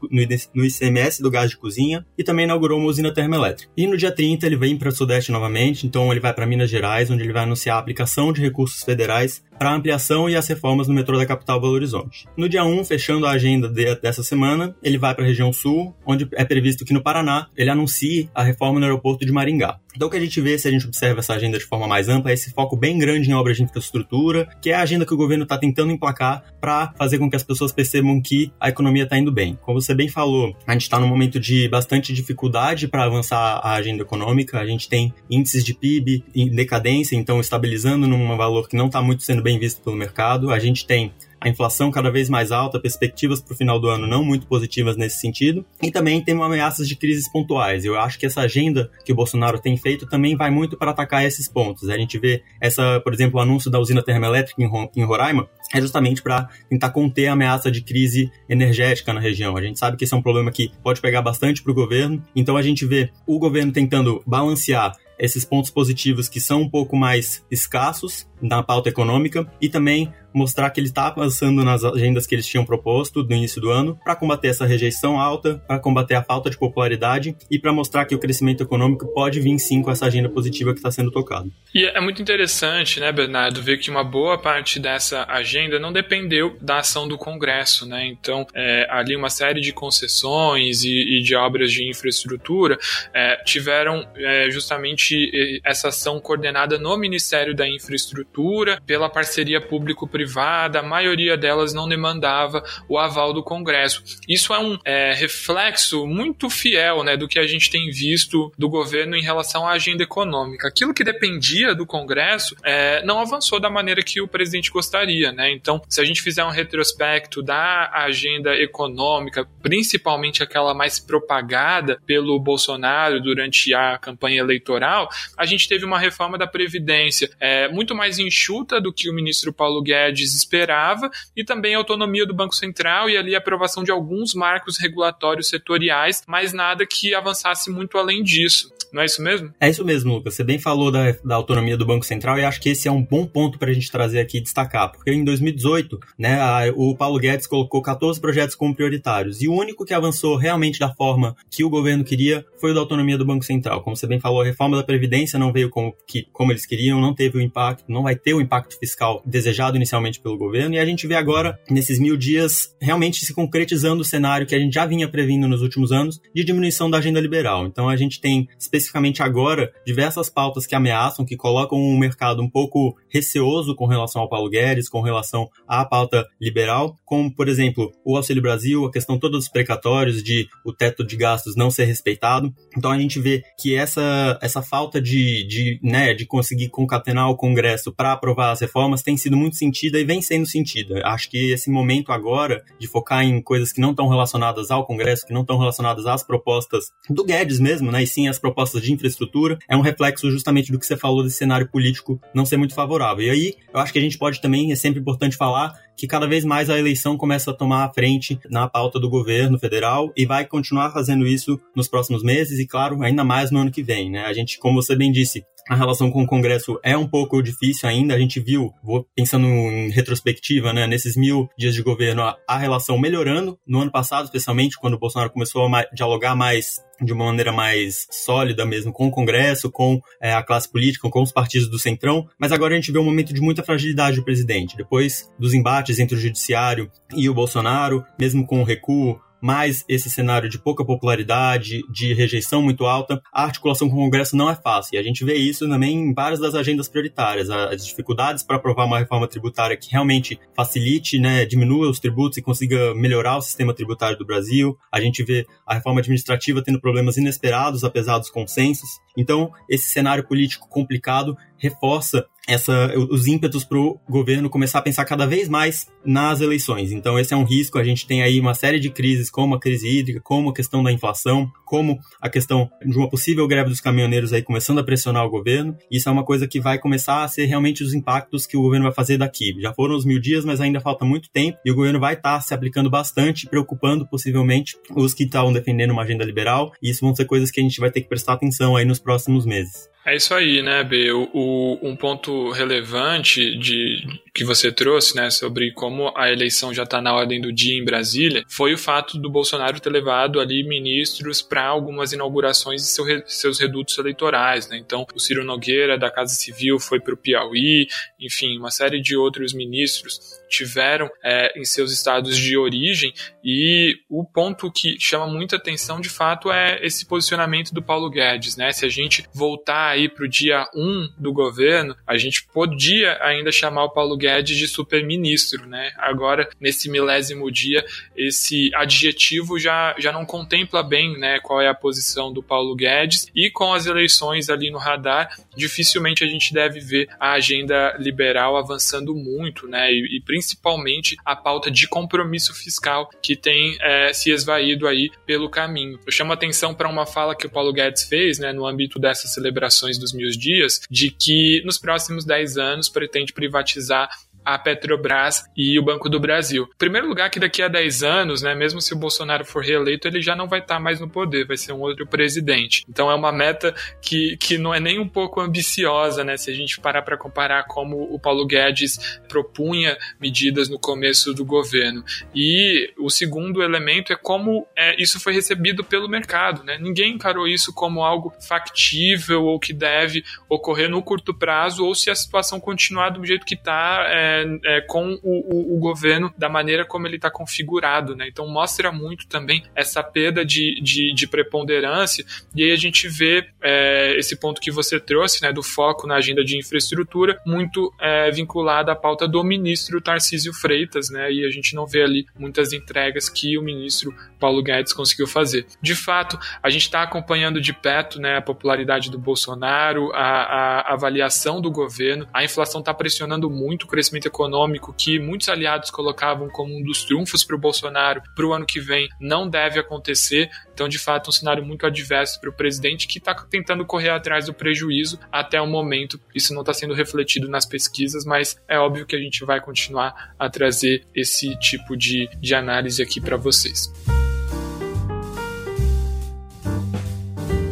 no 0.54 0.66
ICMS 0.66 1.22
do 1.22 1.32
gás 1.32 1.50
de 1.50 1.58
cozinha 1.58 2.06
e 2.18 2.24
também 2.24 2.46
inaugurou 2.46 2.80
uma 2.80 2.88
usina 2.88 3.14
termoelétrica. 3.14 3.72
E 3.78 3.88
no 3.88 3.98
dia 3.98 4.12
30 4.12 4.46
ele 4.46 4.58
vem 4.58 4.78
para 4.78 4.90
o 4.90 4.92
Sudeste 4.92 5.32
novamente, 5.32 5.88
então 5.88 6.12
ele 6.12 6.20
vai 6.20 6.34
para 6.34 6.46
Minas 6.46 6.70
Gerais, 6.70 7.10
onde 7.10 7.24
ele 7.24 7.34
vai 7.34 7.44
anunciar 7.44 7.78
a 7.78 7.80
aplicação 7.80 8.34
de 8.34 8.42
recursos 8.42 8.84
federais 8.84 9.44
para 9.58 9.70
a 9.70 9.76
ampliação 9.76 10.30
e 10.30 10.36
as 10.36 10.48
reformas 10.48 10.88
no 10.88 10.94
metrô 10.94 11.18
da 11.18 11.26
capital 11.26 11.60
Belo 11.60 11.74
Horizonte. 11.74 12.26
No 12.36 12.50
dia 12.50 12.64
1, 12.64 12.84
fechando 12.84 13.26
a 13.26 13.32
agenda 13.32 13.70
de, 13.70 13.96
dessa 13.96 14.24
semana, 14.24 14.76
ele 14.84 14.98
vai 14.98 15.14
para 15.16 15.24
a 15.24 15.28
região 15.28 15.52
sul, 15.54 15.75
onde 16.06 16.28
é 16.34 16.44
previsto 16.44 16.86
que 16.86 16.94
no 16.94 17.02
Paraná 17.02 17.48
ele 17.56 17.70
anuncie 17.70 18.30
a 18.34 18.44
reforma 18.44 18.80
no 18.80 18.86
aeroporto 18.86 19.26
de 19.26 19.32
Maringá. 19.32 19.80
Então 19.96 20.08
o 20.08 20.12
que 20.12 20.18
a 20.18 20.20
gente 20.20 20.42
vê, 20.42 20.58
se 20.58 20.68
a 20.68 20.72
gente 20.72 20.86
observa 20.86 21.20
essa 21.20 21.34
agenda 21.34 21.58
de 21.58 21.64
forma 21.64 21.88
mais 21.88 22.10
ampla, 22.10 22.32
é 22.32 22.34
esse 22.34 22.52
foco 22.52 22.76
bem 22.76 22.98
grande 22.98 23.30
em 23.30 23.34
obras 23.34 23.58
de 23.58 23.64
infraestrutura, 23.64 24.48
que 24.62 24.70
é 24.70 24.74
a 24.74 24.82
agenda 24.82 25.06
que 25.06 25.14
o 25.14 25.18
governo 25.18 25.44
está 25.44 25.58
tentando 25.58 25.92
emplacar 25.92 26.44
para 26.60 26.94
fazer 26.98 27.18
com 27.18 27.30
que 27.30 27.36
as 27.36 27.44
pessoas 27.44 27.72
percebam 27.72 28.22
que 28.22 28.52
a 28.60 28.70
economia 28.70 29.04
está 29.04 29.18
indo 29.18 29.32
bem. 29.32 29.58
Como 29.62 29.82
você 29.82 29.94
bem 29.94 30.10
falou, 30.10 30.56
a 30.68 30.74
gente 30.74 30.84
está 30.84 31.00
num 31.00 31.08
momento 31.08 31.40
de 31.40 31.70
bastante 31.70 32.14
dificuldade 32.14 32.88
para 32.88 33.06
avançar 33.06 33.60
a 33.64 33.74
agenda 33.74 34.04
econômica, 34.04 34.60
a 34.60 34.66
gente 34.66 34.90
tem 34.90 35.14
índices 35.30 35.64
de 35.64 35.74
PIB 35.74 36.24
em 36.36 36.50
decadência, 36.50 37.16
então 37.16 37.40
estabilizando 37.40 38.08
num 38.08 38.36
valor 38.36 38.68
que 38.68 38.76
não 38.76 38.88
está 38.88 39.02
muito 39.02 39.24
sendo 39.24 39.42
bem 39.42 39.58
visto 39.58 39.82
pelo 39.82 39.96
mercado, 39.96 40.52
a 40.52 40.60
gente 40.60 40.86
tem 40.86 41.12
a 41.40 41.50
inflação 41.50 41.92
cada 41.92 42.10
vez 42.10 42.30
mais 42.30 42.52
alta, 42.52 42.80
perspectivas 42.80 43.42
para 43.42 43.54
o 43.54 43.58
final 43.58 43.80
do 43.80 43.88
ano 43.88 44.08
não 44.08 44.24
muito 44.24 44.48
positivas 44.48 44.98
nesse 44.98 45.20
sentido, 45.20 45.66
e 45.82 45.92
também 45.92 46.22
tem 46.22 46.40
ameaças 46.42 46.88
de 46.88 46.96
crises 46.96 47.32
pontuais. 47.32 47.86
Eu 47.86 48.00
acho 48.00 48.18
que 48.20 48.26
essa 48.26 48.42
agenda 48.42 48.90
que 49.04 49.12
o 49.12 49.16
Bolsonaro 49.16 49.60
tem 49.60 49.78
feito 49.78 50.08
também 50.08 50.36
vai 50.36 50.50
muito 50.50 50.78
para 50.78 50.92
atacar 50.92 51.24
esses 51.26 51.48
pontos. 51.48 51.90
A 51.90 51.98
gente 51.98 52.18
vê 52.18 52.44
essa, 52.60 53.00
por 53.02 53.14
exemplo, 53.14 53.40
o 53.40 53.42
anúncio 53.42 53.70
da 53.70 53.80
usina 53.80 54.04
termoelétrica 54.04 54.62
em 54.96 55.04
Roraima, 55.04 55.48
é 55.74 55.82
justamente 55.82 56.22
para 56.22 56.50
tentar 56.70 56.92
conter 56.92 57.28
a 57.28 57.34
ameaça 57.34 57.72
de 57.72 57.82
crise 57.82 58.32
energética 58.48 59.14
na 59.14 59.20
região. 59.20 59.58
A 59.58 59.62
gente 59.62 59.80
sabe 59.80 59.98
que 59.98 60.04
esse 60.04 60.14
é 60.14 60.18
um 60.18 60.22
problema 60.22 60.52
que 60.52 60.72
pode 60.84 61.02
pegar 61.02 61.22
bastante 61.22 61.62
para 61.62 61.72
o 61.72 61.76
governo, 61.76 62.24
então 62.36 62.56
a 62.58 62.62
gente 62.62 62.86
vê 62.86 63.10
o 63.26 63.40
governo 63.40 63.72
tentando 63.72 64.22
balancear 64.26 64.96
esses 65.18 65.46
pontos 65.46 65.72
positivos 65.72 66.28
que 66.28 66.40
são 66.40 66.62
um 66.62 66.70
pouco 66.70 66.96
mais 66.96 67.44
escassos 67.50 68.28
na 68.42 68.62
pauta 68.62 68.90
econômica 68.90 69.50
e 69.62 69.70
também 69.70 70.12
mostrar 70.36 70.70
que 70.70 70.82
ele 70.82 70.88
está 70.88 71.08
avançando 71.08 71.64
nas 71.64 71.84
agendas 71.84 72.28
que 72.28 72.36
eles 72.36 72.46
tinham 72.46 72.66
proposto 72.66 73.24
no 73.24 73.34
início 73.34 73.62
do 73.62 73.70
ano 73.70 73.98
para 74.04 74.16
combater 74.16 74.50
essa 74.50 74.66
rejeição 74.66 75.18
alta, 75.18 75.64
para 75.66 75.80
combater 75.80 76.16
a 76.16 76.22
falta 76.22 76.50
de 76.50 76.58
popularidade 76.58 77.36
e 77.50 77.58
para 77.58 77.72
mostrar 77.72 78.06
que 78.06 78.14
o 78.14 78.20
crescimento 78.20 78.62
econômico 78.62 79.08
pode 79.14 79.40
vir 79.40 79.58
sim 79.58 79.82
com 79.82 79.90
essa 79.90 80.06
agenda 80.06 80.28
positiva 80.28 80.74
que 80.74 80.80
está 80.80 80.92
sendo 80.92 81.10
tocada. 81.10 81.48
E 81.74 81.86
é 81.86 82.02
muito 82.02 82.22
interessante, 82.22 83.00
né, 83.00 83.12
Bernardo, 83.14 83.62
ver 83.62 83.78
que 83.78 83.90
uma 83.90 84.04
boa 84.04 84.38
parte 84.38 84.78
dessa 84.78 85.26
agenda 85.30 85.80
não 85.80 85.94
dependeu 85.94 86.58
da 86.62 86.80
ação 86.80 87.08
do 87.08 87.18
Congresso, 87.18 87.88
né? 87.88 88.06
Então, 88.06 88.46
é, 88.54 88.88
ali 88.90 89.16
uma 89.16 89.30
série 89.30 89.62
de 89.62 89.72
concessões 89.72 90.84
e, 90.84 91.18
e 91.18 91.22
de 91.22 91.34
obras 91.36 91.72
de 91.72 91.90
infraestrutura 91.90 92.78
é, 93.14 93.38
tiveram 93.46 94.06
é, 94.18 94.50
justamente 94.50 95.62
essa 95.64 95.88
ação 95.88 96.20
coordenada 96.20 96.78
no 96.78 96.98
Ministério 96.98 97.56
da 97.56 97.68
Infraestrutura 97.68 98.82
pela 98.86 99.10
parceria 99.10 99.62
público-privada 99.62 100.25
privada, 100.26 100.80
a 100.80 100.84
maioria 100.84 101.38
delas 101.38 101.74
não 101.74 101.88
demandava 101.88 102.64
o 102.90 102.98
aval 102.98 103.32
do 103.32 103.44
Congresso. 103.44 104.04
Isso 104.28 104.54
é 104.54 104.60
um 104.60 104.78
é, 104.84 105.14
reflexo 105.14 106.08
muito 106.08 106.50
fiel 106.50 107.04
né, 107.04 107.16
do 107.16 107.28
que 107.28 107.38
a 107.38 107.46
gente 107.46 107.70
tem 107.70 107.92
visto 107.92 108.52
do 108.58 108.68
governo 108.68 109.16
em 109.16 109.22
relação 109.22 109.68
à 109.68 109.74
agenda 109.74 110.04
econômica. 110.04 110.68
Aquilo 110.68 110.94
que 110.94 111.04
dependia 111.04 111.76
do 111.76 111.86
Congresso 111.86 112.56
é, 112.64 113.04
não 113.06 113.20
avançou 113.20 113.60
da 113.60 113.70
maneira 113.70 114.02
que 114.02 114.20
o 114.20 114.28
presidente 114.28 114.72
gostaria. 114.72 115.32
Né? 115.32 115.52
Então, 115.52 115.82
se 115.88 116.02
a 116.02 116.06
gente 116.06 116.22
fizer 116.22 116.44
um 116.44 116.50
retrospecto 116.50 117.44
da 117.44 117.92
agenda 117.94 118.56
econômica, 118.56 119.48
principalmente 119.62 120.42
aquela 120.42 120.74
mais 120.74 121.00
propagada 121.00 122.00
pelo 122.06 122.40
Bolsonaro 122.40 123.22
durante 123.22 123.74
a 123.74 123.98
campanha 123.98 124.40
eleitoral, 124.40 125.08
a 125.38 125.46
gente 125.46 125.68
teve 125.68 125.86
uma 125.86 126.00
reforma 126.00 126.38
da 126.38 126.48
Previdência 126.48 127.30
é, 127.40 127.68
muito 127.68 127.94
mais 127.94 128.18
enxuta 128.18 128.82
do 128.82 128.92
que 128.92 129.10
o 129.10 129.14
ministro 129.14 129.54
Paulo 129.54 129.82
Guedes 129.82 130.15
desesperava, 130.16 131.12
e 131.36 131.44
também 131.44 131.76
a 131.76 131.78
autonomia 131.78 132.26
do 132.26 132.34
Banco 132.34 132.56
Central 132.56 133.10
e 133.10 133.18
ali 133.18 133.36
a 133.36 133.38
aprovação 133.38 133.84
de 133.84 133.92
alguns 133.92 134.34
marcos 134.34 134.80
regulatórios 134.80 135.48
setoriais, 135.48 136.24
mas 136.28 136.54
nada 136.54 136.86
que 136.86 137.14
avançasse 137.14 137.70
muito 137.70 137.98
além 137.98 138.24
disso. 138.24 138.75
Não 138.96 139.02
é 139.02 139.06
isso 139.08 139.22
mesmo? 139.22 139.54
É 139.60 139.70
isso 139.70 139.84
mesmo, 139.84 140.14
Lucas. 140.14 140.36
Você 140.36 140.44
bem 140.46 140.58
falou 140.58 140.90
da, 140.90 141.12
da 141.22 141.36
autonomia 141.36 141.76
do 141.76 141.86
Banco 141.86 142.06
Central 142.06 142.40
e 142.40 142.46
acho 142.46 142.62
que 142.62 142.70
esse 142.70 142.88
é 142.88 142.92
um 142.92 143.04
bom 143.04 143.26
ponto 143.26 143.60
para 143.60 143.70
a 143.70 143.74
gente 143.74 143.92
trazer 143.92 144.22
aqui 144.22 144.38
e 144.38 144.42
destacar, 144.42 144.90
porque 144.90 145.12
em 145.12 145.22
2018, 145.22 146.00
né, 146.18 146.40
a, 146.40 146.72
o 146.74 146.96
Paulo 146.96 147.20
Guedes 147.20 147.46
colocou 147.46 147.82
14 147.82 148.22
projetos 148.22 148.56
como 148.56 148.74
prioritários 148.74 149.42
e 149.42 149.50
o 149.50 149.54
único 149.54 149.84
que 149.84 149.94
avançou 149.94 150.38
realmente 150.38 150.80
da 150.80 150.96
forma 150.96 151.36
que 151.52 151.62
o 151.62 151.70
governo 151.70 152.06
queria 152.06 152.46
foi 152.58 152.72
o 152.72 152.74
da 152.74 152.80
autonomia 152.80 153.18
do 153.18 153.26
Banco 153.26 153.44
Central. 153.44 153.82
Como 153.82 153.98
você 153.98 154.08
bem 154.08 154.22
falou, 154.22 154.40
a 154.40 154.46
reforma 154.46 154.78
da 154.78 154.84
Previdência 154.84 155.38
não 155.38 155.52
veio 155.52 155.70
como, 155.70 155.94
que, 156.08 156.26
como 156.32 156.54
eles 156.54 156.66
queriam, 156.66 157.02
não 157.02 157.14
teve 157.14 157.38
o 157.38 157.42
impacto, 157.42 157.84
não 157.90 158.04
vai 158.04 158.16
ter 158.16 158.34
o 158.34 158.40
impacto 158.40 158.80
fiscal 158.80 159.22
desejado 159.26 159.76
inicialmente 159.76 160.22
pelo 160.22 160.38
governo 160.38 160.74
e 160.74 160.80
a 160.80 160.86
gente 160.86 161.06
vê 161.06 161.16
agora, 161.16 161.60
nesses 161.70 162.00
mil 162.00 162.16
dias, 162.16 162.74
realmente 162.80 163.26
se 163.26 163.34
concretizando 163.34 164.04
o 164.04 164.06
cenário 164.06 164.48
que 164.48 164.56
a 164.56 164.60
gente 164.60 164.74
já 164.74 164.86
vinha 164.86 165.10
previndo 165.10 165.50
nos 165.50 165.62
últimos 165.62 165.92
anos 165.92 166.22
de 166.34 166.46
diminuição 166.46 166.90
da 166.90 167.00
agenda 167.00 167.20
liberal. 167.20 167.68
Então 167.68 167.90
a 167.90 167.98
gente 167.98 168.22
tem 168.22 168.48
especificamente 168.86 169.24
agora 169.24 169.72
diversas 169.86 170.30
pautas 170.30 170.66
que 170.66 170.76
ameaçam, 170.76 171.26
que 171.26 171.36
colocam 171.36 171.80
o 171.80 171.98
mercado 171.98 172.42
um 172.42 172.50
pouco 172.50 172.96
receoso 173.10 173.76
com 173.76 173.86
relação 173.86 174.22
ao 174.22 174.30
Paulo 174.30 174.50
Guedes, 174.50 174.88
com 174.88 175.02
relação 175.02 175.50
à 175.68 175.84
pauta 175.84 176.26
liberal, 176.40 176.96
como, 177.04 177.34
por 177.34 177.48
exemplo, 177.48 177.92
o 178.06 178.16
Auxílio 178.16 178.42
Brasil, 178.42 178.86
a 178.86 178.92
questão 178.92 179.18
todos 179.18 179.46
os 179.46 179.50
precatórios 179.50 180.24
de 180.24 180.48
o 180.64 180.72
teto 180.72 181.06
de 181.06 181.16
gastos 181.16 181.56
não 181.56 181.72
ser 181.72 181.86
respeitado. 181.86 182.54
Então 182.78 182.92
a 182.92 182.98
gente 182.98 183.20
vê 183.20 183.44
que 183.60 183.76
essa, 183.76 184.38
essa 184.42 184.62
falta 184.62 185.02
de, 185.02 185.46
de, 185.48 185.80
né, 185.84 186.14
de 186.14 186.26
conseguir 186.26 186.70
concatenar 186.70 187.30
o 187.30 187.36
Congresso 187.36 187.92
para 187.92 188.12
aprovar 188.12 188.52
as 188.52 188.62
reformas 188.62 189.02
tem 189.02 189.18
sido 189.18 189.36
muito 189.36 189.56
sentida 189.56 190.00
e 190.00 190.06
vem 190.06 190.22
sendo 190.22 190.46
sentida. 190.46 191.02
Acho 191.06 191.30
que 191.30 191.52
esse 191.52 191.70
momento 191.70 192.12
agora 192.12 192.64
de 192.80 192.88
focar 192.88 193.24
em 193.24 193.42
coisas 193.42 193.72
que 193.72 193.82
não 193.82 193.92
estão 193.92 194.08
relacionadas 194.08 194.72
ao 194.72 194.86
Congresso, 194.86 195.26
que 195.26 195.34
não 195.34 195.42
estão 195.42 195.58
relacionadas 195.58 196.06
às 196.06 196.24
propostas 196.24 196.86
do 197.10 197.24
Guedes 197.24 197.60
mesmo, 197.60 197.92
né, 197.92 198.04
e 198.04 198.08
sim 198.08 198.28
às 198.28 198.40
propostas 198.40 198.65
de 198.74 198.92
infraestrutura, 198.92 199.58
é 199.68 199.76
um 199.76 199.82
reflexo 199.82 200.30
justamente 200.30 200.72
do 200.72 200.80
que 200.80 200.86
você 200.86 200.98
falou 200.98 201.24
desse 201.24 201.38
cenário 201.38 201.68
político 201.68 202.20
não 202.34 202.46
ser 202.46 202.58
muito 202.58 202.74
favorável. 202.74 203.26
E 203.26 203.30
aí, 203.30 203.54
eu 203.74 203.80
acho 203.80 203.94
que 203.94 204.00
a 204.00 204.02
gente 204.02 204.18
pode 204.18 204.42
também, 204.42 204.72
é 204.72 204.76
sempre 204.76 205.00
importante 205.00 205.36
falar, 205.36 205.74
que 205.98 206.08
cada 206.08 206.28
vez 206.28 206.44
mais 206.44 206.70
a 206.70 206.78
eleição 206.78 207.18
começa 207.18 207.52
a 207.52 207.54
tomar 207.54 207.86
a 207.86 207.94
frente 207.94 208.40
na 208.50 208.68
pauta 208.68 209.00
do 209.00 209.10
governo 209.10 209.58
federal 209.58 210.12
e 210.16 210.26
vai 210.26 210.46
continuar 210.46 210.92
fazendo 210.92 211.26
isso 211.26 211.60
nos 211.76 211.88
próximos 211.88 212.24
meses 212.24 212.60
e, 212.60 212.68
claro, 212.68 213.02
ainda 213.02 213.24
mais 213.24 213.52
no 213.52 213.60
ano 213.60 213.72
que 213.72 213.84
vem. 213.84 214.10
Né? 214.10 214.26
A 214.26 214.34
gente, 214.34 214.60
como 214.60 214.82
você 214.82 214.96
bem 214.96 215.12
disse, 215.12 215.46
a 215.68 215.76
relação 215.76 216.12
com 216.12 216.24
o 216.24 216.28
Congresso 216.28 216.80
é 216.84 216.96
um 216.96 217.08
pouco 217.08 217.42
difícil 217.42 217.90
ainda. 217.90 218.14
A 218.14 218.20
gente 218.20 218.40
viu, 218.40 218.72
vou 218.84 219.06
pensando 219.16 219.48
em 219.48 219.90
retrospectiva, 219.90 220.72
né, 220.72 220.86
nesses 220.88 221.16
mil 221.16 221.50
dias 221.58 221.74
de 221.74 221.82
governo, 221.82 222.22
a, 222.22 222.38
a 222.48 222.58
relação 222.58 222.98
melhorando. 222.98 223.58
No 223.66 223.82
ano 223.82 223.92
passado, 223.92 224.26
especialmente, 224.26 224.78
quando 224.78 224.94
o 224.94 225.00
Bolsonaro 225.00 225.32
começou 225.32 225.66
a 225.68 225.86
dialogar 225.94 226.36
mais 226.36 226.84
de 227.02 227.12
uma 227.12 227.26
maneira 227.26 227.52
mais 227.52 228.08
sólida 228.10 228.66
mesmo 228.66 228.92
com 228.94 229.08
o 229.08 229.12
Congresso, 229.12 229.70
com 229.70 230.00
é, 230.22 230.34
a 230.34 230.44
classe 230.44 230.72
política, 230.72 231.10
com 231.10 231.22
os 231.22 231.32
partidos 231.32 231.70
do 231.70 231.80
Centrão, 231.80 232.28
mas 232.40 232.52
agora 232.52 232.74
a 232.74 232.76
gente 232.78 232.92
vê 232.92 233.00
um 233.00 233.04
momento 233.04 233.34
de 233.34 233.42
muita 233.42 233.64
fragilidade 233.64 234.18
do 234.18 234.24
presidente. 234.24 234.78
Depois 234.78 235.30
dos 235.38 235.54
embates 235.54 236.00
entre 236.00 236.16
o 236.16 236.20
Judiciário 236.20 236.90
e 237.16 237.30
o 237.30 237.34
Bolsonaro, 237.34 238.06
mesmo 238.20 238.46
com 238.46 238.62
o 238.62 238.64
recuo 238.64 239.20
mais 239.46 239.86
esse 239.88 240.10
cenário 240.10 240.50
de 240.50 240.58
pouca 240.58 240.84
popularidade, 240.84 241.84
de 241.88 242.16
rejeição 242.16 242.64
muito 242.64 242.84
alta, 242.84 243.22
a 243.32 243.44
articulação 243.44 243.88
com 243.88 243.96
o 243.96 244.00
Congresso 244.00 244.36
não 244.36 244.50
é 244.50 244.56
fácil. 244.56 244.96
E 244.96 244.98
a 244.98 245.04
gente 245.04 245.24
vê 245.24 245.36
isso 245.36 245.70
também 245.70 245.96
em 245.96 246.14
várias 246.16 246.40
das 246.40 246.56
agendas 246.56 246.90
prioritárias. 246.90 247.52
As 247.52 247.86
dificuldades 247.86 248.42
para 248.42 248.56
aprovar 248.56 248.86
uma 248.86 248.98
reforma 248.98 249.28
tributária 249.28 249.78
que 249.78 249.92
realmente 249.92 250.40
facilite, 250.56 251.20
né, 251.20 251.46
diminua 251.46 251.92
os 251.92 252.00
tributos 252.00 252.40
e 252.40 252.42
consiga 252.42 252.96
melhorar 252.96 253.38
o 253.38 253.42
sistema 253.42 253.72
tributário 253.72 254.18
do 254.18 254.26
Brasil. 254.26 254.76
A 254.92 255.00
gente 255.00 255.24
vê 255.24 255.46
a 255.64 255.76
reforma 255.76 256.00
administrativa 256.00 256.64
tendo 256.64 256.82
problemas 256.82 257.16
inesperados, 257.16 257.84
apesar 257.84 258.18
dos 258.18 258.32
consensos. 258.32 258.90
Então, 259.16 259.52
esse 259.70 259.88
cenário 259.90 260.28
político 260.28 260.68
complicado 260.68 261.38
reforça 261.58 262.26
essa, 262.48 262.94
os 263.10 263.28
ímpetos 263.28 263.64
para 263.64 263.78
o 263.78 264.00
governo 264.10 264.50
começar 264.50 264.80
a 264.80 264.82
pensar 264.82 265.06
cada 265.06 265.26
vez 265.26 265.50
mais 265.50 265.88
nas 266.06 266.42
eleições. 266.42 266.92
Então, 266.92 267.18
esse 267.18 267.34
é 267.34 267.38
um 267.38 267.44
risco. 267.44 267.80
A 267.80 267.84
gente 267.84 268.06
tem 268.06 268.22
aí 268.22 268.40
uma 268.40 268.54
série 268.54 268.80
de 268.80 268.90
crises, 268.90 269.30
como 269.30 269.56
a 269.56 269.60
crise 269.60 269.88
hídrica, 269.88 270.22
como 270.22 270.50
a 270.50 270.54
questão 270.54 270.84
da 270.84 270.92
inflação, 270.92 271.52
como 271.66 272.00
a 272.22 272.30
questão 272.30 272.70
de 272.86 272.98
uma 272.98 273.10
possível 273.10 273.48
greve 273.48 273.70
dos 273.70 273.82
caminhoneiros 273.82 274.32
aí 274.32 274.42
começando 274.42 274.80
a 274.80 274.84
pressionar 274.84 275.26
o 275.26 275.30
governo. 275.30 275.76
Isso 275.90 276.08
é 276.08 276.12
uma 276.12 276.24
coisa 276.24 276.48
que 276.48 276.60
vai 276.60 276.78
começar 276.78 277.24
a 277.24 277.28
ser 277.28 277.46
realmente 277.46 277.84
os 277.84 277.94
impactos 277.94 278.46
que 278.46 278.58
o 278.58 278.62
governo 278.62 278.86
vai 278.86 278.94
fazer 278.94 279.18
daqui. 279.18 279.56
Já 279.60 279.74
foram 279.74 279.96
os 279.96 280.06
mil 280.06 280.20
dias, 280.20 280.46
mas 280.46 280.62
ainda 280.62 280.80
falta 280.80 281.04
muito 281.04 281.30
tempo 281.30 281.58
e 281.66 281.72
o 281.72 281.76
governo 281.76 282.00
vai 282.00 282.14
estar 282.14 282.36
tá 282.36 282.42
se 282.42 282.54
aplicando 282.54 282.90
bastante, 282.90 283.48
preocupando 283.48 284.08
possivelmente 284.08 284.78
os 284.96 285.14
que 285.14 285.24
estão 285.24 285.52
defendendo 285.52 285.92
uma 285.92 286.04
agenda 286.04 286.24
liberal. 286.24 286.72
E 286.82 286.90
isso 286.90 287.02
vão 287.02 287.16
ser 287.16 287.26
coisas 287.26 287.50
que 287.50 287.60
a 287.60 287.64
gente 287.64 287.80
vai 287.80 287.90
ter 287.90 288.02
que 288.02 288.10
prestar 288.10 288.34
atenção 288.34 288.76
aí 288.76 288.86
nos 288.86 289.00
próximos 289.00 289.46
meses. 289.46 289.95
É 290.06 290.16
isso 290.16 290.36
aí, 290.36 290.62
né, 290.62 290.84
B? 290.84 291.12
O, 291.12 291.30
o, 291.34 291.80
um 291.82 291.96
ponto 291.96 292.52
relevante 292.52 293.58
de, 293.58 294.06
que 294.36 294.44
você 294.44 294.72
trouxe, 294.72 295.16
né, 295.16 295.32
sobre 295.32 295.72
como 295.72 296.14
a 296.16 296.32
eleição 296.32 296.72
já 296.72 296.84
está 296.84 297.02
na 297.02 297.12
ordem 297.12 297.42
do 297.42 297.52
dia 297.52 297.76
em 297.76 297.84
Brasília, 297.84 298.44
foi 298.48 298.76
o 298.76 298.78
fato 298.78 299.18
do 299.18 299.32
Bolsonaro 299.32 299.80
ter 299.80 299.90
levado 299.90 300.40
ali 300.40 300.64
ministros 300.64 301.42
para 301.42 301.66
algumas 301.66 302.14
inaugurações 302.14 302.84
de 302.84 302.88
seu, 302.90 303.06
seus 303.26 303.60
redutos 303.60 303.98
eleitorais, 303.98 304.70
né? 304.70 304.78
Então, 304.78 305.08
o 305.16 305.20
Ciro 305.20 305.44
Nogueira 305.44 305.98
da 305.98 306.12
Casa 306.12 306.36
Civil 306.36 306.80
foi 306.80 307.00
para 307.00 307.16
o 307.16 307.18
Piauí, 307.18 307.88
enfim, 308.20 308.60
uma 308.60 308.70
série 308.70 309.02
de 309.02 309.18
outros 309.18 309.56
ministros 309.56 310.20
tiveram 310.50 311.10
é, 311.24 311.60
em 311.60 311.66
seus 311.66 311.92
estados 311.92 312.38
de 312.38 312.58
origem 312.58 313.14
e 313.44 313.98
o 314.10 314.24
ponto 314.26 314.72
que 314.72 314.98
chama 315.00 315.28
muita 315.28 315.56
atenção, 315.56 316.02
de 316.02 316.10
fato, 316.10 316.52
é 316.52 316.80
esse 316.82 317.06
posicionamento 317.06 317.74
do 317.74 317.82
Paulo 317.82 318.10
Guedes, 318.10 318.56
né? 318.56 318.72
Se 318.72 318.86
a 318.86 318.90
gente 318.90 319.26
voltar 319.34 319.90
aí 319.90 320.10
para 320.10 320.26
o 320.26 320.28
dia 320.28 320.68
1 320.74 321.10
do 321.18 321.32
governo, 321.32 321.96
a 322.08 322.18
gente 322.18 322.46
podia 322.48 323.18
ainda 323.22 323.52
chamar 323.52 323.86
o 323.86 323.92
Paulo 323.92 324.18
Guedes 324.18 324.58
de 324.58 324.68
super-ministro, 324.68 325.68
né? 325.68 325.92
Agora, 325.98 326.50
nesse 326.60 326.90
milésimo 326.90 327.52
dia, 327.52 327.86
esse 328.16 328.72
adjetivo 328.74 329.60
já, 329.60 329.96
já 329.98 330.12
não 330.12 330.26
contempla 330.26 330.82
bem 330.82 331.18
né, 331.18 331.40
qual 331.40 331.62
é 331.62 331.68
a 331.68 331.74
posição 331.74 332.34
do 332.34 332.42
Paulo 332.42 332.76
Guedes 332.76 333.28
e 333.36 333.50
com 333.50 333.74
as 333.74 333.86
eleições 333.86 334.50
ali 334.50 334.72
no 334.72 334.78
radar, 334.78 335.30
dificilmente 335.56 336.24
a 336.24 336.28
gente 336.28 336.54
deve 336.54 336.80
ver 336.80 337.10
a 337.20 337.34
agenda 337.34 337.96
liberal 338.00 338.58
avançando 338.58 339.14
muito, 339.14 339.68
né? 339.68 339.92
E, 339.92 340.18
e 340.18 340.22
principalmente 340.36 341.16
a 341.24 341.34
pauta 341.34 341.72
de 341.72 341.88
compromisso 341.88 342.54
fiscal 342.54 343.10
que 343.22 343.38
tem 343.38 343.78
é, 343.80 344.12
se 344.12 344.32
esvaído 344.32 344.86
aí 344.86 345.10
pelo 345.26 345.50
caminho. 345.50 345.98
Eu 346.06 346.12
chamo 346.12 346.34
atenção 346.34 346.74
para 346.74 346.90
uma 346.90 347.06
fala 347.06 347.34
que 347.34 347.48
o 347.48 347.50
Paulo 347.50 347.72
Guedes 347.72 348.04
fez, 348.04 348.38
né, 348.38 348.52
no 348.52 348.68
âmbito 348.68 349.00
dessas 349.00 349.34
celebrações 349.34 349.98
dos 349.98 350.12
mil 350.12 350.30
dias, 350.32 350.82
de 350.90 351.10
que 351.10 351.62
nos 351.64 351.78
próximos 351.78 352.26
10 352.26 352.58
anos 352.58 352.90
pretende 352.90 353.32
privatizar 353.32 354.10
a 354.46 354.58
Petrobras 354.60 355.46
e 355.56 355.80
o 355.80 355.84
Banco 355.84 356.10
do 356.10 356.20
Brasil. 356.20 356.70
Primeiro 356.78 357.08
lugar 357.08 357.30
que 357.30 357.40
daqui 357.40 357.62
a 357.62 357.68
10 357.68 358.04
anos, 358.04 358.42
né, 358.42 358.54
mesmo 358.54 358.80
se 358.80 358.94
o 358.94 358.98
Bolsonaro 358.98 359.44
for 359.44 359.64
reeleito, 359.64 360.08
ele 360.08 360.22
já 360.22 360.36
não 360.36 360.48
vai 360.48 360.60
estar 360.60 360.80
mais 360.80 361.00
no 361.00 361.10
poder, 361.10 361.46
vai 361.46 361.58
ser 361.58 361.74
um 361.74 361.82
outro 361.82 362.06
presidente. 362.06 362.86
Então 362.88 363.10
é 363.10 363.16
uma 363.16 363.32
meta 363.32 363.74
que, 364.02 364.38
que 364.38 364.58
não 364.58 364.74
é 364.74 364.80
nem 364.80 365.00
um 365.00 365.08
pouco 365.08 365.42
ambiciosa, 365.42 366.24
né, 366.24 366.38
se 366.38 366.52
a 366.52 366.54
gente 366.54 366.80
parar 366.80 367.02
para 367.02 367.18
comparar 367.18 367.64
como 367.64 368.04
o 368.14 368.20
Paulo 368.20 368.46
Guedes 368.46 369.20
propunha 369.28 369.98
medidas 370.20 370.70
no 370.70 370.80
começo 370.80 371.34
do 371.34 371.44
governo. 371.44 372.04
E 372.34 372.94
o 372.98 373.10
segundo 373.10 373.64
elemento 373.64 374.14
é 374.14 374.16
como 374.16 374.68
é, 374.76 375.02
isso 375.02 375.20
foi 375.20 375.34
recebido 375.34 375.84
pelo 375.84 376.10
mercado, 376.10 376.64
né? 376.64 376.78
Ninguém 376.80 377.14
encarou 377.14 377.48
isso 377.48 377.74
como 377.74 378.04
algo 378.04 378.34
factível 378.48 379.44
ou 379.44 379.60
que 379.60 379.74
deve 379.74 380.24
ocorrer 380.50 380.90
no 380.90 381.02
curto 381.02 381.34
prazo 381.34 381.86
ou 381.86 381.96
se 381.96 382.10
a 382.10 382.16
situação 382.16 382.60
continuar 382.60 383.10
do 383.10 383.26
jeito 383.26 383.46
que 383.46 383.56
está 383.56 384.06
é, 384.10 384.35
é, 384.66 384.82
com 384.82 385.20
o, 385.24 385.74
o, 385.74 385.76
o, 385.76 385.80
governo 385.80 386.34
da 386.38 386.50
maneira 386.50 386.86
como 386.86 387.08
ele 387.08 387.16
está 387.16 387.30
configurado, 387.30 388.16
né? 388.16 388.28
Então 388.28 388.48
mostra 388.48 388.92
muito 388.92 389.28
também 389.28 389.64
essa 389.76 390.04
perda 390.04 390.44
de, 390.44 390.80
de, 390.82 391.14
de 391.14 391.28
preponderância 391.28 392.26
e 392.56 392.64
aí 392.64 392.72
a 392.72 392.76
gente 392.76 393.08
vê 393.08 393.48
é, 393.62 394.16
esse 394.18 394.36
ponto 394.36 394.62
que 394.62 394.72
você 394.72 395.00
trouxe, 395.00 395.42
né, 395.42 395.52
do 395.52 395.64
foco 395.64 396.08
na 396.08 396.16
agenda 396.16 396.44
de 396.44 396.58
infraestrutura, 396.58 397.40
muito 397.46 397.94
é, 398.00 398.32
vinculado 398.32 398.92
à 398.92 398.96
pauta 398.96 399.28
do 399.28 399.44
ministro 399.44 400.02
Tarcísio 400.02 400.54
Freitas, 400.54 401.10
né? 401.10 401.32
E 401.32 401.46
a 401.46 401.50
gente 401.50 401.76
não 401.76 401.86
vê 401.86 402.04
ali 402.04 402.26
muitas 402.38 402.74
entregas 402.74 403.30
que 403.30 403.58
o 403.58 403.62
ministro 403.62 404.14
Paulo 404.46 404.62
Guedes 404.62 404.94
conseguiu 404.94 405.26
fazer. 405.26 405.66
De 405.82 405.96
fato, 405.96 406.38
a 406.62 406.70
gente 406.70 406.84
está 406.84 407.02
acompanhando 407.02 407.60
de 407.60 407.74
perto 407.74 408.22
né, 408.22 408.38
a 408.38 408.42
popularidade 408.44 409.10
do 409.10 409.18
Bolsonaro, 409.18 410.12
a, 410.14 410.20
a 410.20 410.94
avaliação 410.94 411.60
do 411.60 411.72
governo. 411.72 412.28
A 412.32 412.44
inflação 412.44 412.80
está 412.80 412.94
pressionando 412.94 413.50
muito 413.50 413.84
o 413.84 413.88
crescimento 413.88 414.28
econômico 414.28 414.94
que 414.96 415.18
muitos 415.18 415.50
aliados 415.50 415.90
colocavam 415.90 416.48
como 416.48 416.78
um 416.78 416.84
dos 416.84 417.04
trunfos 417.06 417.44
para 417.44 417.56
o 417.56 417.60
Bolsonaro 417.60 418.22
para 418.36 418.46
o 418.46 418.54
ano 418.54 418.68
que 418.68 418.80
vem 418.80 419.10
não 419.20 419.50
deve 419.50 419.80
acontecer. 419.80 420.48
Então, 420.72 420.88
de 420.88 421.00
fato, 421.00 421.32
um 421.32 421.34
cenário 421.34 421.66
muito 421.66 421.88
adverso 421.88 422.40
para 422.40 422.52
o 422.52 422.54
presidente 422.54 423.08
que 423.08 423.18
está 423.18 423.34
tentando 423.34 423.84
correr 423.84 424.10
atrás 424.10 424.46
do 424.46 424.54
prejuízo 424.54 425.20
até 425.32 425.60
o 425.60 425.66
momento. 425.66 426.22
Isso 426.36 426.54
não 426.54 426.62
está 426.62 426.72
sendo 426.72 426.94
refletido 426.94 427.50
nas 427.50 427.66
pesquisas, 427.66 428.24
mas 428.26 428.62
é 428.68 428.78
óbvio 428.78 429.08
que 429.08 429.16
a 429.16 429.20
gente 429.20 429.44
vai 429.44 429.60
continuar 429.60 430.36
a 430.38 430.48
trazer 430.52 431.04
esse 431.16 431.58
tipo 431.58 431.98
de, 431.98 432.30
de 432.40 432.54
análise 432.54 433.02
aqui 433.02 433.20
para 433.20 433.38
vocês. 433.38 433.92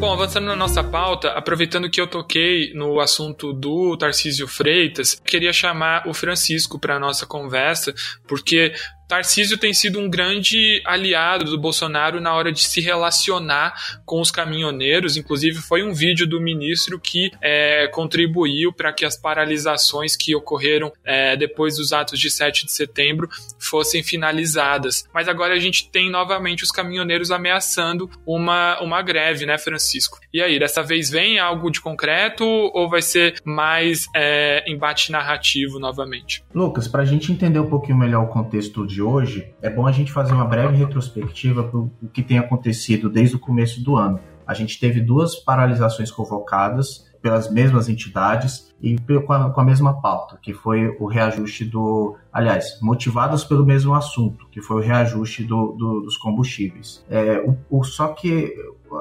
Bom, 0.03 0.11
avançando 0.11 0.47
na 0.47 0.55
nossa 0.57 0.83
pauta, 0.83 1.29
aproveitando 1.29 1.89
que 1.89 2.01
eu 2.01 2.05
toquei 2.05 2.73
no 2.73 2.99
assunto 2.99 3.53
do 3.53 3.95
Tarcísio 3.95 4.49
Freitas, 4.49 5.15
queria 5.15 5.53
chamar 5.53 6.05
o 6.09 6.13
Francisco 6.13 6.77
para 6.77 6.99
nossa 6.99 7.25
conversa, 7.25 7.95
porque 8.27 8.73
Tarcísio 9.13 9.59
tem 9.59 9.75
sido 9.75 9.99
um 9.99 10.09
grande 10.09 10.81
aliado 10.83 11.45
do 11.45 11.55
Bolsonaro 11.59 12.19
na 12.19 12.33
hora 12.33 12.51
de 12.51 12.63
se 12.63 12.81
relacionar 12.81 13.99
com 14.07 14.19
os 14.19 14.31
caminhoneiros. 14.31 15.15
Inclusive, 15.17 15.59
foi 15.59 15.83
um 15.83 15.93
vídeo 15.93 16.25
do 16.25 16.41
ministro 16.41 16.99
que 16.99 17.29
é, 17.39 17.87
contribuiu 17.89 18.73
para 18.73 18.91
que 18.91 19.05
as 19.05 19.15
paralisações 19.15 20.15
que 20.15 20.35
ocorreram 20.35 20.91
é, 21.05 21.37
depois 21.37 21.77
dos 21.77 21.93
atos 21.93 22.19
de 22.19 22.31
7 22.31 22.65
de 22.65 22.71
setembro 22.71 23.29
fossem 23.59 24.01
finalizadas. 24.01 25.07
Mas 25.13 25.27
agora 25.27 25.53
a 25.53 25.59
gente 25.59 25.91
tem 25.91 26.09
novamente 26.09 26.63
os 26.63 26.71
caminhoneiros 26.71 27.29
ameaçando 27.29 28.09
uma, 28.25 28.81
uma 28.81 28.99
greve, 29.03 29.45
né, 29.45 29.59
Francisco? 29.59 30.17
E 30.33 30.41
aí, 30.41 30.57
dessa 30.57 30.81
vez 30.81 31.11
vem 31.11 31.37
algo 31.37 31.69
de 31.69 31.79
concreto 31.79 32.43
ou 32.43 32.89
vai 32.89 33.03
ser 33.03 33.35
mais 33.45 34.07
é, 34.15 34.63
embate 34.67 35.11
narrativo 35.11 35.77
novamente? 35.77 36.43
Lucas, 36.51 36.87
para 36.87 37.03
a 37.03 37.05
gente 37.05 37.31
entender 37.31 37.59
um 37.59 37.69
pouquinho 37.69 37.99
melhor 37.99 38.23
o 38.23 38.27
contexto 38.27 38.87
de 38.87 39.02
hoje, 39.03 39.53
é 39.61 39.69
bom 39.69 39.85
a 39.85 39.91
gente 39.91 40.11
fazer 40.11 40.33
uma 40.33 40.45
breve 40.45 40.75
retrospectiva 40.75 41.63
para 41.63 41.79
o 41.79 41.91
que 42.11 42.23
tem 42.23 42.39
acontecido 42.39 43.09
desde 43.09 43.35
o 43.35 43.39
começo 43.39 43.83
do 43.83 43.95
ano. 43.95 44.19
A 44.45 44.53
gente 44.53 44.79
teve 44.79 44.99
duas 44.99 45.35
paralisações 45.35 46.11
convocadas 46.11 47.11
pelas 47.21 47.49
mesmas 47.49 47.87
entidades 47.87 48.73
e 48.81 48.97
com 49.25 49.33
a, 49.33 49.63
mesma 49.63 50.01
pauta, 50.01 50.37
que 50.41 50.53
foi 50.53 50.89
o 50.99 51.05
reajuste 51.05 51.63
do. 51.63 52.17
Aliás, 52.31 52.77
motivados 52.81 53.45
pelo 53.45 53.65
mesmo 53.65 53.93
assunto, 53.93 54.45
que 54.51 54.61
foi 54.61 54.81
o 54.81 54.85
reajuste 54.85 55.45
do, 55.45 55.71
do, 55.71 56.01
dos 56.01 56.17
combustíveis. 56.17 57.03
É, 57.09 57.39
o, 57.39 57.57
o, 57.69 57.83
só 57.85 58.09
que 58.09 58.53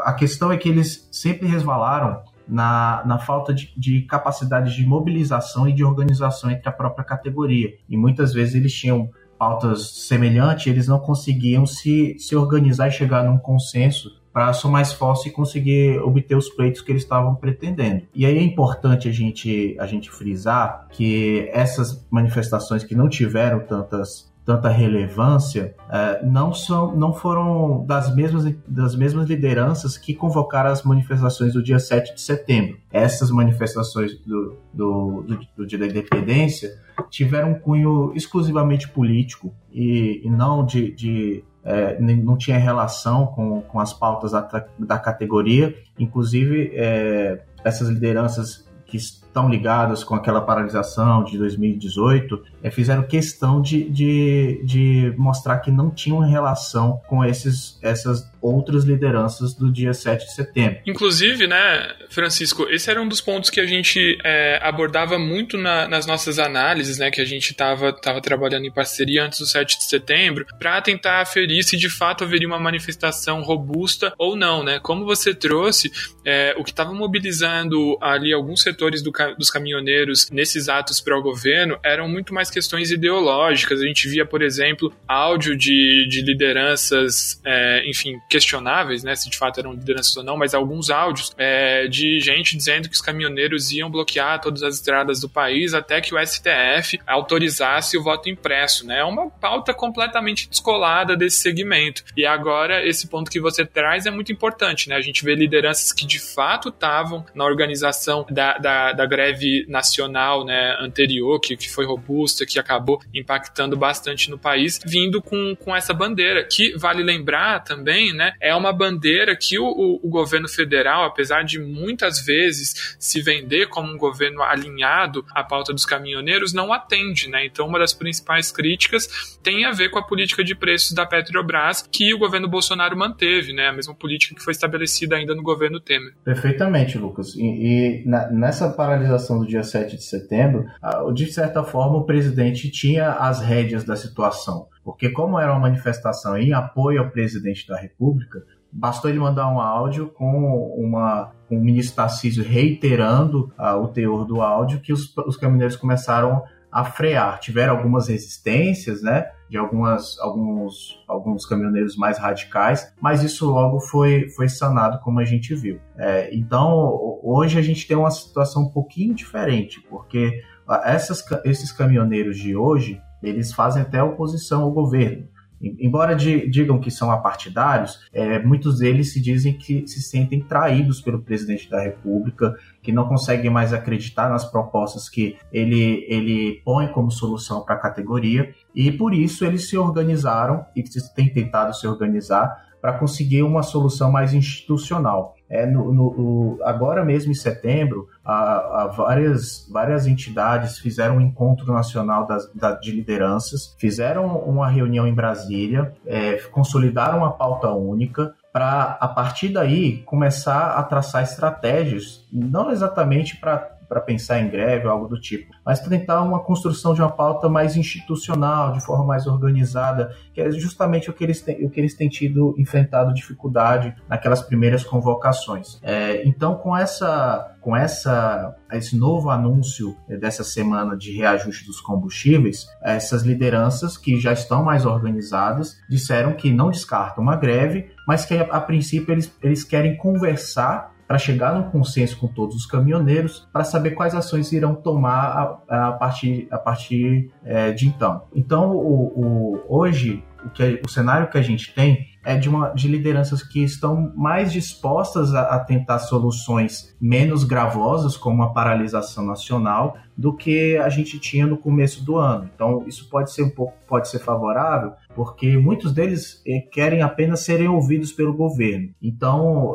a 0.05 0.13
questão 0.13 0.53
é 0.53 0.57
que 0.57 0.69
eles 0.69 1.09
sempre 1.11 1.49
resvalaram 1.49 2.23
na, 2.47 3.03
na 3.05 3.19
falta 3.19 3.53
de, 3.53 3.73
de, 3.77 4.03
capacidade 4.03 4.75
de 4.75 4.87
mobilização 4.87 5.69
e 5.69 5.73
de 5.73 5.85
organização 5.85 6.51
entre 6.51 6.69
a 6.69 6.73
própria 6.73 7.05
categoria. 7.05 7.75
E 7.89 7.97
muitas 7.97 8.33
vezes 8.33 8.55
eles 8.55 8.73
tinham 8.73 9.11
pautas 9.43 10.07
semelhantes, 10.07 10.69
eles 10.69 10.87
não 10.87 11.01
conseguiam 11.01 11.67
se, 11.67 12.17
se 12.17 12.37
organizar 12.37 12.87
e 12.87 12.93
chegar 12.93 13.25
num 13.25 13.37
consenso 13.37 14.23
para 14.33 14.53
somar 14.53 14.83
esforço 14.83 15.27
e 15.27 15.33
conseguir 15.33 15.99
obter 15.99 16.37
os 16.37 16.49
pleitos 16.49 16.81
que 16.81 16.93
eles 16.93 17.03
estavam 17.03 17.35
pretendendo. 17.35 18.05
E 18.15 18.25
aí 18.25 18.39
é 18.39 18.43
importante 18.43 19.09
a 19.09 19.13
gente, 19.13 19.77
a 19.81 19.87
gente 19.87 20.13
frisar 20.13 20.87
que 20.93 21.51
essas 21.53 22.07
manifestações 22.09 22.85
que 22.85 22.95
não 22.95 23.09
tiveram 23.09 23.59
tantas 23.59 24.32
tanta 24.45 24.69
relevância 24.69 25.75
é, 25.91 26.25
não 26.25 26.53
são 26.53 26.95
não 26.97 27.13
foram 27.13 27.85
das 27.87 28.15
mesmas 28.15 28.45
das 28.67 28.95
mesmas 28.97 29.29
lideranças 29.29 29.97
que 29.97 30.15
convocaram 30.15 30.71
as 30.71 30.83
manifestações 30.83 31.53
do 31.53 31.63
dia 31.63 31.79
7 31.79 32.15
de 32.15 32.21
setembro. 32.21 32.79
Essas 32.91 33.31
manifestações 33.31 34.19
do, 34.19 34.59
do, 34.73 35.23
do, 35.23 35.41
do 35.57 35.67
dia 35.67 35.79
da 35.79 35.87
independência 35.87 36.71
tiveram 37.11 37.53
um 37.53 37.59
cunho 37.59 38.13
exclusivamente 38.15 38.89
político 38.89 39.55
e, 39.71 40.21
e 40.25 40.31
não 40.31 40.65
de, 40.65 40.93
de 40.93 41.45
é, 41.65 42.01
não 42.01 42.37
tinha 42.37 42.59
relação 42.59 43.27
com, 43.27 43.63
com 43.63 43.79
as 43.79 43.93
pautas 43.93 44.33
da, 44.33 44.67
da 44.79 44.99
categoria. 44.99 45.75
Inclusive, 45.99 46.73
é, 46.75 47.45
essas 47.65 47.89
lideranças 47.89 48.69
que 48.85 48.99
estão 49.33 49.49
ligadas 49.49 50.05
com 50.05 50.15
aquela 50.15 50.43
paralisação 50.43 51.25
de 51.25 51.39
2018 51.39 52.45
é, 52.63 52.71
fizeram 52.71 53.03
questão 53.03 53.61
de, 53.61 53.89
de, 53.89 54.63
de 54.65 55.15
mostrar 55.17 55.59
que 55.59 55.71
não 55.71 55.91
tinham 55.91 56.21
relação 56.21 57.01
com 57.09 57.25
esses, 57.25 57.79
essas 57.83 58.31
outras 58.41 58.85
lideranças 58.85 59.55
do 59.55 59.73
dia 59.73 59.95
7 59.95 60.27
de 60.27 60.35
setembro. 60.35 60.81
Inclusive, 60.87 61.47
né, 61.47 61.95
Francisco, 62.11 62.69
esse 62.69 62.91
era 62.91 63.01
um 63.01 63.09
dos 63.09 63.21
pontos 63.21 63.51
que 63.51 63.61
a 63.61 63.67
gente 63.67 64.19
é, 64.25 64.61
abordava 64.63 65.19
muito 65.19 65.57
na, 65.57 65.89
nas 65.89 66.07
nossas 66.07 66.39
análises, 66.39 66.99
né, 66.99 67.11
que 67.11 67.21
a 67.21 67.25
gente 67.25 67.51
estava 67.51 67.93
tava 67.93 68.21
trabalhando 68.21 68.67
em 68.67 68.73
parceria 68.73 69.25
antes 69.25 69.39
do 69.39 69.47
7 69.47 69.79
de 69.79 69.85
setembro, 69.85 70.47
para 70.59 70.81
tentar 70.83 71.21
aferir 71.21 71.63
se 71.65 71.77
de 71.77 71.89
fato 71.89 72.25
haveria 72.25 72.47
uma 72.47 72.59
manifestação 72.59 73.43
robusta 73.43 74.13
ou 74.19 74.37
não, 74.37 74.63
né? 74.63 74.79
Como 74.81 75.05
você 75.05 75.35
trouxe, 75.35 75.91
é, 76.25 76.55
o 76.59 76.65
que 76.65 76.71
estava 76.71 76.93
mobilizando 76.93 77.97
ali 78.01 78.33
alguns 78.33 78.63
setores 78.63 79.03
do, 79.03 79.13
dos 79.31 79.51
caminhoneiros 79.51 80.31
nesses 80.31 80.69
atos 80.69 81.01
pró-governo 81.01 81.79
eram 81.85 82.09
muito 82.09 82.33
mais 82.35 82.51
questões 82.51 82.91
ideológicas. 82.91 83.81
A 83.81 83.87
gente 83.87 84.09
via, 84.09 84.25
por 84.25 84.43
exemplo, 84.43 84.93
áudio 85.07 85.57
de, 85.57 86.07
de 86.09 86.23
lideranças, 86.23 87.41
é, 87.45 87.83
enfim, 87.89 88.19
questionáveis, 88.29 89.03
né, 89.03 89.15
se 89.15 89.29
de 89.31 89.37
fato 89.37 89.61
eram 89.61 89.73
lideranças 89.73 90.17
ou 90.17 90.23
não, 90.23 90.37
mas 90.37 90.55
alguns 90.55 90.91
áudios 90.91 91.33
é, 91.37 91.87
de 91.87 92.21
gente 92.21 92.57
dizendo 92.57 92.89
que 92.89 92.95
os 92.95 93.01
caminhoneiros 93.01 93.73
iam 93.73 93.91
bloquear 93.91 94.41
todas 94.41 94.63
as 94.63 94.77
estradas 94.77 95.21
do 95.21 95.29
país 95.29 95.75
até 95.75 96.01
que 96.01 96.15
o 96.15 96.27
STF 96.27 96.99
autorizasse 97.07 97.97
o 97.97 98.03
voto 98.03 98.29
impresso, 98.29 98.87
né? 98.87 99.01
É 99.01 99.05
uma 99.05 99.31
pauta 99.31 99.75
completamente 99.75 100.49
descolada 100.49 101.17
desse 101.17 101.39
segmento. 101.39 102.05
E 102.17 102.27
agora 102.27 102.87
esse 102.87 103.07
ponto 103.07 103.31
que 103.31 103.41
você 103.41 103.65
traz 103.65 104.07
é 104.07 104.11
muito 104.11 104.33
importante, 104.33 104.89
né? 104.89 104.97
A 104.97 105.01
gente 105.01 105.25
vê 105.25 105.35
lideranças 105.35 105.93
que 105.93 106.07
de 106.07 106.19
fato 106.19 106.69
estavam 106.69 107.25
na 107.35 107.45
organização 107.45 108.27
da, 108.31 108.59
da, 108.59 108.93
da 108.93 109.07
greve 109.13 109.67
nacional, 109.69 110.45
né, 110.45 110.77
anterior, 110.81 111.39
que, 111.39 111.55
que 111.55 111.71
foi 111.71 111.85
robusta, 111.85 112.47
que 112.47 112.59
acabou 112.59 112.99
impactando 113.15 113.77
bastante 113.77 114.31
no 114.31 114.39
país, 114.39 114.81
vindo 114.87 115.21
com, 115.21 115.55
com 115.55 115.77
essa 115.77 115.93
bandeira, 115.93 116.45
que 116.45 116.77
vale 116.79 117.03
lembrar 117.03 117.63
também, 117.63 118.13
né? 118.15 118.33
é 118.41 118.55
uma 118.55 118.73
bandeira 118.73 119.37
que 119.37 119.59
o, 119.59 119.65
o, 119.65 120.01
o 120.03 120.09
governo 120.09 120.49
federal, 120.49 121.05
apesar 121.05 121.45
de 121.45 121.61
muitas 121.61 122.25
vezes 122.25 122.97
se 122.99 123.21
vender 123.21 123.69
como 123.69 123.93
um 123.93 123.97
governo 123.97 124.43
alinhado 124.43 125.25
à 125.33 125.45
pauta 125.45 125.73
dos 125.73 125.85
caminhoneiros, 125.85 126.53
não 126.53 126.73
atende, 126.73 127.29
né? 127.29 127.45
Então, 127.47 127.67
uma 127.67 127.79
das 127.79 127.93
principais 127.93 128.51
críticas 128.51 129.39
tem 129.43 129.65
a 129.65 129.71
ver 129.71 129.91
com 129.91 129.99
a 129.99 130.03
política 130.03 130.43
de 130.43 130.55
preços 130.55 130.93
da 130.93 131.07
Petrobras 131.07 131.89
que 131.91 132.13
o 132.13 132.19
governo 132.19 132.49
Bolsonaro 132.49 132.97
manteve, 132.97 133.53
né? 133.53 133.69
A 133.69 133.73
mesma 133.73 133.95
política 133.95 134.35
que 134.35 134.43
foi 134.43 134.53
estabelecida 134.53 135.17
ainda 135.17 135.35
no 135.35 135.43
governo 135.43 135.81
Temer. 135.81 136.15
Perfeitamente, 136.25 136.99
Lucas. 136.99 137.35
E, 137.37 137.43
e 137.43 138.03
na, 138.07 138.31
nessa 138.31 138.71
paralisação 139.03 139.39
do 139.39 139.47
dia 139.47 139.63
7 139.63 139.97
de 139.97 140.05
setembro, 140.05 140.67
de 141.13 141.33
certa 141.33 141.63
forma, 141.65 141.99
o 141.99 142.05
presidente 142.05 142.71
tinha 142.71 143.13
as 143.13 143.41
rédeas 143.41 143.85
da 143.85 143.97
situação. 143.97 144.69
Porque, 144.85 145.11
como 145.11 145.39
era 145.39 145.53
uma 145.53 145.61
manifestação 145.61 146.37
em 146.37 146.53
apoio 146.53 147.01
ao 147.01 147.11
presidente 147.11 147.67
da 147.67 147.77
República, 147.77 148.43
bastou 148.71 149.11
ele 149.11 149.19
mandar 149.19 149.49
um 149.49 149.61
áudio 149.61 150.09
com 150.09 150.75
uma 150.77 151.33
o 151.51 151.57
ministro 151.57 151.97
Tarcísio 151.97 152.43
reiterando 152.43 153.53
uh, 153.59 153.77
o 153.77 153.89
teor 153.89 154.25
do 154.25 154.41
áudio 154.41 154.81
que 154.81 154.91
os, 154.91 155.15
os 155.19 155.37
caminhoneiros 155.37 155.77
começaram 155.77 156.43
a 156.71 156.83
frear. 156.83 157.39
Tiveram 157.39 157.77
algumas 157.77 158.09
resistências, 158.09 159.03
né? 159.03 159.27
De 159.53 159.59
algumas, 159.59 160.19
alguns, 160.19 161.05
alguns 161.07 161.45
caminhoneiros 161.45 161.95
mais 161.95 162.17
radicais, 162.17 162.91
mas 162.99 163.23
isso 163.23 163.45
logo 163.51 163.81
foi, 163.81 164.31
foi 164.31 164.49
sanado, 164.49 164.99
como 165.01 165.21
a 165.21 165.27
gente 165.27 165.55
viu. 165.55 165.79
É, 165.99 166.35
então, 166.35 167.21
hoje 167.23 167.59
a 167.59 167.63
gente 167.63 167.87
tem 167.87 167.95
uma 167.95 168.11
situação 168.11 168.63
um 168.63 168.71
pouquinho 168.71 169.15
diferente, 169.15 169.79
porque 169.91 170.43
essas, 170.85 171.23
esses 171.45 171.71
caminhoneiros 171.71 172.39
de 172.39 172.57
hoje, 172.57 172.99
eles 173.23 173.53
fazem 173.53 173.83
até 173.83 174.03
oposição 174.03 174.63
ao 174.63 174.73
governo. 174.73 175.29
Embora 175.63 176.15
digam 176.15 176.81
que 176.81 176.91
são 176.91 177.11
apartidários, 177.11 178.01
é, 178.13 178.43
muitos 178.43 178.79
deles 178.79 179.13
se 179.13 179.21
dizem 179.21 179.57
que 179.57 179.87
se 179.87 180.03
sentem 180.03 180.41
traídos 180.41 181.01
pelo 181.01 181.23
presidente 181.23 181.71
da 181.71 181.81
República, 181.81 182.55
que 182.83 182.91
não 182.91 183.07
conseguem 183.07 183.51
mais 183.51 183.73
acreditar 183.73 184.29
nas 184.29 184.45
propostas 184.45 185.09
que 185.09 185.37
ele, 185.53 186.05
ele 186.09 186.61
põe 186.65 186.89
como 186.89 187.11
solução 187.11 187.65
para 187.65 187.77
a 187.77 187.79
categoria, 187.79 188.53
e 188.75 188.91
por 188.91 189.15
isso 189.15 189.45
eles 189.45 189.69
se 189.69 189.77
organizaram 189.77 190.65
e 190.75 190.83
têm 191.15 191.29
tentado 191.29 191.75
se 191.75 191.87
organizar 191.87 192.73
para 192.83 192.99
conseguir 192.99 193.45
uma 193.45 193.63
solução 193.63 194.11
mais 194.11 194.35
institucional. 194.35 195.37
É, 195.53 195.67
no, 195.67 195.93
no, 195.93 196.59
agora 196.65 197.05
mesmo 197.05 197.31
em 197.31 197.35
setembro, 197.35 198.09
a, 198.25 198.85
a 198.85 198.87
várias, 198.87 199.69
várias 199.71 200.07
entidades 200.07 200.79
fizeram 200.79 201.19
um 201.19 201.21
encontro 201.21 201.71
nacional 201.71 202.27
das, 202.27 202.51
da, 202.55 202.73
de 202.73 202.91
lideranças, 202.91 203.77
fizeram 203.79 204.39
uma 204.39 204.67
reunião 204.67 205.07
em 205.07 205.13
Brasília, 205.13 205.93
é, 206.07 206.37
consolidaram 206.51 207.19
uma 207.19 207.33
pauta 207.33 207.71
única 207.71 208.35
para, 208.51 208.97
a 208.99 209.09
partir 209.09 209.51
daí, 209.51 209.99
começar 210.05 210.71
a 210.73 210.83
traçar 210.83 211.23
estratégias, 211.23 212.27
não 212.33 212.71
exatamente 212.71 213.37
para 213.37 213.72
para 213.93 214.01
pensar 214.01 214.41
em 214.41 214.49
greve 214.49 214.87
ou 214.87 214.91
algo 214.91 215.07
do 215.07 215.21
tipo, 215.21 215.53
mas 215.67 215.79
tentar 215.81 216.23
uma 216.23 216.41
construção 216.41 216.95
de 216.95 217.03
uma 217.03 217.11
pauta 217.11 217.47
mais 217.47 217.77
institucional, 217.77 218.73
de 218.73 218.81
forma 218.81 219.05
mais 219.05 219.27
organizada, 219.27 220.17
que 220.33 220.41
é 220.41 220.51
justamente 220.51 221.11
o 221.11 221.13
que 221.13 221.23
eles 221.23 221.43
têm, 221.43 221.63
o 221.63 221.69
que 221.69 221.79
eles 221.79 221.95
têm 221.95 222.09
tido 222.09 222.55
enfrentado 222.57 223.13
dificuldade 223.13 223.95
naquelas 224.09 224.41
primeiras 224.41 224.83
convocações. 224.83 225.79
É, 225.83 226.27
então, 226.27 226.55
com 226.55 226.75
essa 226.75 227.53
com 227.61 227.77
essa, 227.77 228.57
esse 228.73 228.99
novo 228.99 229.31
anúncio 229.31 229.97
dessa 230.09 230.43
semana 230.43 230.97
de 230.97 231.17
reajuste 231.17 231.65
dos 231.65 231.81
combustíveis, 231.81 232.67
essas 232.83 233.23
lideranças 233.23 233.97
que 233.97 234.19
já 234.19 234.33
estão 234.33 234.65
mais 234.65 234.85
organizadas 234.85 235.77
disseram 235.89 236.33
que 236.33 236.53
não 236.53 236.71
descartam 236.71 237.23
uma 237.23 237.37
greve, 237.37 237.93
mas 238.07 238.25
que 238.25 238.35
a, 238.35 238.43
a 238.43 238.61
princípio 238.61 239.13
eles, 239.13 239.33
eles 239.41 239.63
querem 239.63 239.97
conversar 239.97 240.92
para 241.13 241.19
chegar 241.19 241.55
num 241.55 241.65
consenso 241.65 242.17
com 242.17 242.27
todos 242.27 242.57
os 242.57 242.65
caminhoneiros 242.65 243.47
para 243.53 243.65
saber 243.65 243.91
quais 243.91 244.15
ações 244.15 244.51
irão 244.51 244.75
tomar 244.75 245.61
a, 245.69 245.89
a 245.89 245.93
partir, 245.93 246.49
a 246.51 246.57
partir 246.57 247.31
é, 247.45 247.71
de 247.71 247.87
então. 247.87 248.23
Então, 248.35 248.71
o, 248.75 249.13
o, 249.15 249.61
hoje, 249.69 250.25
o, 250.45 250.51
que, 250.51 250.81
o 250.85 250.89
cenário 250.89 251.31
que 251.31 251.39
a 251.39 251.43
gente 251.43 251.75
tem 251.75 252.13
é 252.25 252.37
de, 252.37 252.49
uma, 252.49 252.69
de 252.69 252.87
lideranças 252.87 253.43
que 253.43 253.63
estão 253.63 254.13
mais 254.15 254.53
dispostas 254.53 255.35
a, 255.35 255.43
a, 255.57 255.59
tentar 255.59 255.99
soluções 255.99 256.95
menos 257.01 257.43
gravosas, 257.43 258.17
como 258.17 258.43
a 258.45 258.53
paralisação 258.53 259.27
nacional, 259.27 259.97
do 260.17 260.33
que 260.33 260.77
a 260.77 260.89
gente 260.89 261.19
tinha 261.19 261.47
no 261.47 261.57
começo 261.57 262.05
do 262.05 262.17
ano. 262.17 262.49
Então, 262.55 262.85
isso 262.87 263.09
pode 263.09 263.33
ser 263.33 263.43
um 263.43 263.51
pouco 263.51 263.75
pode 263.93 264.09
ser 264.09 264.21
favorável, 264.21 264.93
porque 265.15 265.59
muitos 265.59 265.93
deles 265.93 266.41
eh, 266.47 266.61
querem 266.73 267.03
apenas 267.03 267.41
serem 267.41 267.69
ouvidos 267.69 268.11
pelo 268.11 268.33
governo. 268.33 268.89
Então, 269.03 269.75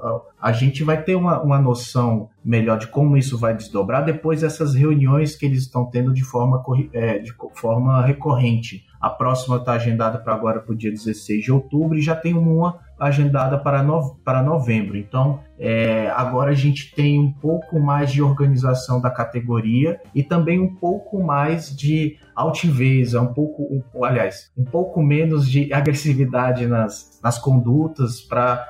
a, 0.00 0.48
a 0.48 0.52
gente 0.52 0.82
vai 0.82 1.02
ter 1.02 1.14
uma, 1.14 1.42
uma 1.42 1.58
noção 1.58 2.30
melhor 2.42 2.78
de 2.78 2.86
como 2.86 3.18
isso 3.18 3.36
vai 3.36 3.54
desdobrar 3.54 4.02
depois 4.02 4.40
dessas 4.40 4.74
reuniões 4.74 5.36
que 5.36 5.44
eles 5.44 5.60
estão 5.60 5.84
tendo 5.84 6.10
de 6.14 6.24
forma, 6.24 6.62
é, 6.94 7.18
de 7.18 7.34
forma 7.52 8.00
recorrente. 8.00 8.86
A 9.00 9.08
próxima 9.08 9.56
está 9.56 9.72
agendada 9.72 10.18
para 10.18 10.34
agora 10.34 10.60
para 10.60 10.72
o 10.72 10.76
dia 10.76 10.90
16 10.90 11.44
de 11.44 11.50
outubro 11.50 11.96
e 11.96 12.02
já 12.02 12.14
tem 12.14 12.34
uma 12.34 12.78
agendada 12.98 13.56
para, 13.56 13.82
no, 13.82 14.16
para 14.22 14.42
novembro. 14.42 14.96
Então, 14.96 15.40
é, 15.58 16.10
agora 16.10 16.50
a 16.50 16.54
gente 16.54 16.94
tem 16.94 17.18
um 17.18 17.32
pouco 17.32 17.80
mais 17.80 18.12
de 18.12 18.20
organização 18.20 19.00
da 19.00 19.10
categoria 19.10 19.98
e 20.14 20.22
também 20.22 20.60
um 20.60 20.74
pouco 20.74 21.22
mais 21.22 21.74
de 21.74 22.18
altiveza, 22.36 23.20
um 23.22 23.32
pouco, 23.32 23.62
um, 23.62 24.04
aliás, 24.04 24.52
um 24.56 24.64
pouco 24.64 25.02
menos 25.02 25.48
de 25.48 25.72
agressividade 25.72 26.66
nas, 26.66 27.18
nas 27.22 27.38
condutas 27.38 28.20
para 28.20 28.68